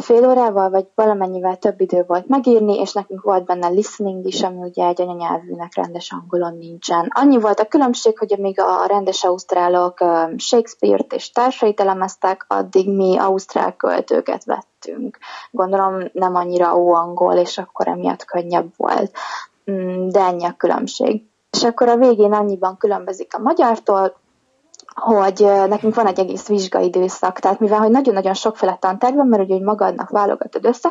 fél 0.00 0.28
órával 0.28 0.70
vagy 0.70 0.86
valamennyivel 0.94 1.56
több 1.56 1.80
idő 1.80 2.04
volt 2.06 2.28
megírni, 2.28 2.78
és 2.78 2.92
nekünk 2.92 3.22
volt 3.22 3.44
benne 3.44 3.68
listening 3.68 4.26
is, 4.26 4.42
ami 4.42 4.56
ugye 4.56 4.86
egy 4.86 5.00
anyanyelvűnek 5.00 5.74
rendes 5.74 6.12
angolon 6.12 6.56
nincsen. 6.56 7.08
Annyi 7.14 7.38
volt 7.38 7.60
a 7.60 7.64
különbség, 7.64 8.18
hogy 8.18 8.32
amíg 8.32 8.60
a 8.60 8.86
rendes 8.86 9.24
ausztrálok 9.24 9.98
Shakespeare-t 10.36 11.12
és 11.12 11.30
társait 11.30 11.80
elemeztek, 11.80 12.44
addig 12.48 12.90
mi 12.90 13.18
ausztrál 13.18 13.76
költőket 13.76 14.44
vettünk. 14.44 15.18
Gondolom 15.50 16.02
nem 16.12 16.34
annyira 16.34 16.76
ó 16.76 16.94
angol, 16.94 17.34
és 17.34 17.58
akkor 17.58 17.88
emiatt 17.88 18.24
könnyebb 18.24 18.72
volt. 18.76 19.10
Mm, 19.70 20.08
de 20.08 20.20
ennyi 20.20 20.44
a 20.44 20.54
különbség. 20.56 21.22
És 21.50 21.64
akkor 21.64 21.88
a 21.88 21.96
végén 21.96 22.32
annyiban 22.32 22.76
különbözik 22.76 23.34
a 23.34 23.38
magyartól, 23.38 24.19
hogy 25.00 25.46
nekünk 25.68 25.94
van 25.94 26.06
egy 26.06 26.18
egész 26.18 26.46
vizsgaidőszak, 26.46 27.38
tehát 27.38 27.60
mivel 27.60 27.78
hogy 27.78 27.90
nagyon-nagyon 27.90 28.34
sokféle 28.34 28.76
tantárgy 28.80 29.14
van, 29.14 29.26
mert 29.26 29.48
hogy 29.48 29.62
magadnak 29.62 30.10
válogatod 30.10 30.64
össze, 30.64 30.90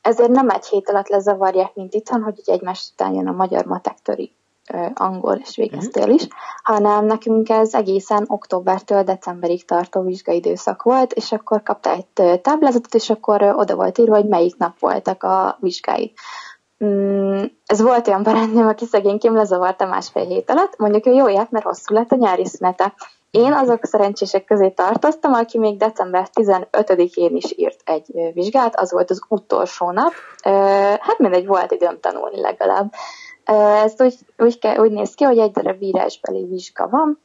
ezért 0.00 0.30
nem 0.30 0.48
egy 0.48 0.66
hét 0.66 0.88
alatt 0.88 1.08
lezavarják, 1.08 1.74
mint 1.74 1.94
itthon, 1.94 2.22
hogy 2.22 2.38
ugye 2.38 2.52
egymás 2.52 2.88
után 2.92 3.12
jön 3.12 3.28
a 3.28 3.32
magyar 3.32 3.64
matek 3.64 3.96
angol, 4.94 5.34
és 5.34 5.56
végeztél 5.56 6.08
is, 6.08 6.28
hanem 6.62 7.04
nekünk 7.04 7.48
ez 7.48 7.74
egészen 7.74 8.24
októbertől 8.26 9.02
decemberig 9.02 9.64
tartó 9.64 10.00
vizsgaidőszak 10.00 10.82
volt, 10.82 11.12
és 11.12 11.32
akkor 11.32 11.62
kapta 11.62 11.90
egy 11.90 12.40
táblázatot, 12.40 12.94
és 12.94 13.10
akkor 13.10 13.42
oda 13.42 13.74
volt 13.74 13.98
írva, 13.98 14.14
hogy 14.14 14.28
melyik 14.28 14.56
nap 14.56 14.78
voltak 14.78 15.22
a 15.22 15.56
vizsgáid. 15.60 16.10
Mm, 16.84 17.42
ez 17.66 17.80
volt 17.80 18.08
olyan 18.08 18.22
barátnőm, 18.22 18.66
aki 18.66 18.84
szegényként 18.84 19.34
lezavarta 19.34 19.86
másfél 19.86 20.24
hét 20.24 20.50
alatt, 20.50 20.78
mondjuk 20.78 21.06
ő 21.06 21.12
jó 21.12 21.28
járt, 21.28 21.50
mert 21.50 21.64
hosszú 21.64 21.94
lett 21.94 22.12
a 22.12 22.16
nyári 22.16 22.46
szünete. 22.46 22.94
Én 23.30 23.52
azok 23.52 23.84
szerencsések 23.84 24.44
közé 24.44 24.68
tartoztam, 24.68 25.32
aki 25.32 25.58
még 25.58 25.76
december 25.76 26.28
15-én 26.40 27.36
is 27.36 27.52
írt 27.56 27.80
egy 27.84 28.32
vizsgát, 28.32 28.80
az 28.80 28.92
volt 28.92 29.10
az 29.10 29.22
utolsó 29.28 29.90
nap. 29.90 30.12
Hát 31.00 31.18
mindegy, 31.18 31.46
volt 31.46 31.72
időm 31.72 32.00
tanulni 32.00 32.40
legalább. 32.40 32.92
Ez 33.44 33.94
úgy, 33.98 34.14
úgy, 34.38 34.58
úgy 34.76 34.90
néz 34.90 35.14
ki, 35.14 35.24
hogy 35.24 35.38
egy 35.38 35.50
darab 35.50 35.82
írásbeli 35.82 36.44
vizsga 36.44 36.88
van, 36.88 37.20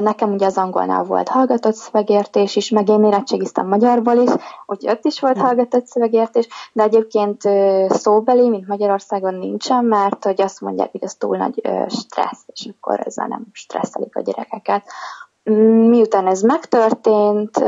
Nekem 0.00 0.32
ugye 0.32 0.46
az 0.46 0.58
angolnál 0.58 1.02
volt 1.02 1.28
hallgatott 1.28 1.74
szövegértés 1.74 2.56
is, 2.56 2.70
meg 2.70 2.88
én 2.88 3.04
érettségiztem 3.04 3.68
magyarból 3.68 4.16
is, 4.16 4.30
úgyhogy 4.66 4.90
ott 4.90 5.04
is 5.04 5.20
volt 5.20 5.36
hm. 5.36 5.42
hallgatott 5.42 5.86
szövegértés, 5.86 6.48
de 6.72 6.82
egyébként 6.82 7.42
szóbeli, 7.88 8.48
mint 8.48 8.66
Magyarországon 8.66 9.34
nincsen, 9.34 9.84
mert 9.84 10.24
hogy 10.24 10.40
azt 10.40 10.60
mondják, 10.60 10.90
hogy 10.90 11.04
ez 11.04 11.14
túl 11.14 11.36
nagy 11.36 11.62
stressz, 11.88 12.44
és 12.46 12.68
akkor 12.76 13.00
ezzel 13.06 13.26
nem 13.26 13.44
stresszelik 13.52 14.16
a 14.16 14.20
gyerekeket. 14.20 14.84
Mm, 15.50 15.88
miután 15.88 16.26
ez 16.26 16.42
megtörtént, 16.42 17.64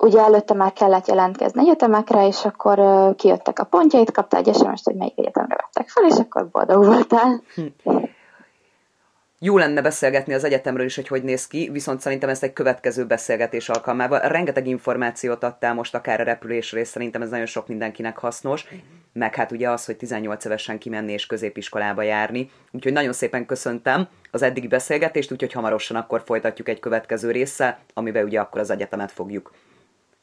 ugye 0.00 0.20
előtte 0.20 0.54
már 0.54 0.72
kellett 0.72 1.06
jelentkezni 1.06 1.60
egyetemekre, 1.60 2.26
és 2.26 2.44
akkor 2.44 2.80
kijöttek 3.16 3.58
a 3.58 3.64
pontjait, 3.64 4.10
kaptál 4.10 4.42
egy 4.44 4.54
sms 4.54 4.80
hogy 4.84 4.96
melyik 4.96 5.18
egyetemre 5.18 5.56
vettek 5.56 5.88
fel, 5.88 6.04
és 6.04 6.18
akkor 6.18 6.48
boldog 6.48 6.84
voltál. 6.84 7.42
Jó 9.44 9.58
lenne 9.58 9.80
beszélgetni 9.80 10.34
az 10.34 10.44
egyetemről 10.44 10.86
is, 10.86 10.94
hogy 10.94 11.08
hogy 11.08 11.22
néz 11.22 11.46
ki, 11.46 11.68
viszont 11.72 12.00
szerintem 12.00 12.28
ezt 12.28 12.42
egy 12.42 12.52
következő 12.52 13.06
beszélgetés 13.06 13.68
alkalmával. 13.68 14.18
Rengeteg 14.20 14.66
információt 14.66 15.44
adtál 15.44 15.74
most 15.74 15.94
akár 15.94 16.20
a 16.20 16.24
repülésről, 16.24 16.80
és 16.80 16.88
szerintem 16.88 17.22
ez 17.22 17.30
nagyon 17.30 17.46
sok 17.46 17.68
mindenkinek 17.68 18.18
hasznos, 18.18 18.66
meg 19.12 19.34
hát 19.34 19.52
ugye 19.52 19.70
az, 19.70 19.84
hogy 19.84 19.96
18 19.96 20.44
évesen 20.44 20.78
kimenni 20.78 21.12
és 21.12 21.26
középiskolába 21.26 22.02
járni. 22.02 22.50
Úgyhogy 22.70 22.92
nagyon 22.92 23.12
szépen 23.12 23.46
köszöntem 23.46 24.08
az 24.30 24.42
eddigi 24.42 24.68
beszélgetést, 24.68 25.32
úgyhogy 25.32 25.52
hamarosan 25.52 25.96
akkor 25.96 26.22
folytatjuk 26.24 26.68
egy 26.68 26.80
következő 26.80 27.30
résszel, 27.30 27.78
amiben 27.94 28.24
ugye 28.24 28.40
akkor 28.40 28.60
az 28.60 28.70
egyetemet 28.70 29.12
fogjuk 29.12 29.52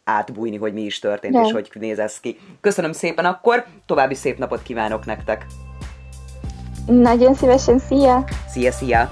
átbújni, 0.04 0.58
hogy 0.58 0.74
mi 0.74 0.82
is 0.82 1.00
történt, 1.00 1.34
De. 1.34 1.42
és 1.42 1.52
hogy 1.52 1.70
néz 1.74 2.00
ez 2.00 2.20
ki. 2.20 2.40
Köszönöm 2.62 2.92
szépen 2.92 3.26
akkor, 3.26 3.66
további 3.86 4.16
szép 4.16 4.38
napot 4.38 4.62
kívánok 4.62 5.06
nektek! 5.06 5.46
Nagyon 6.90 7.34
szívesen, 7.34 7.80
szia! 7.80 8.24
Szia, 8.48 8.72
szia! 8.72 9.10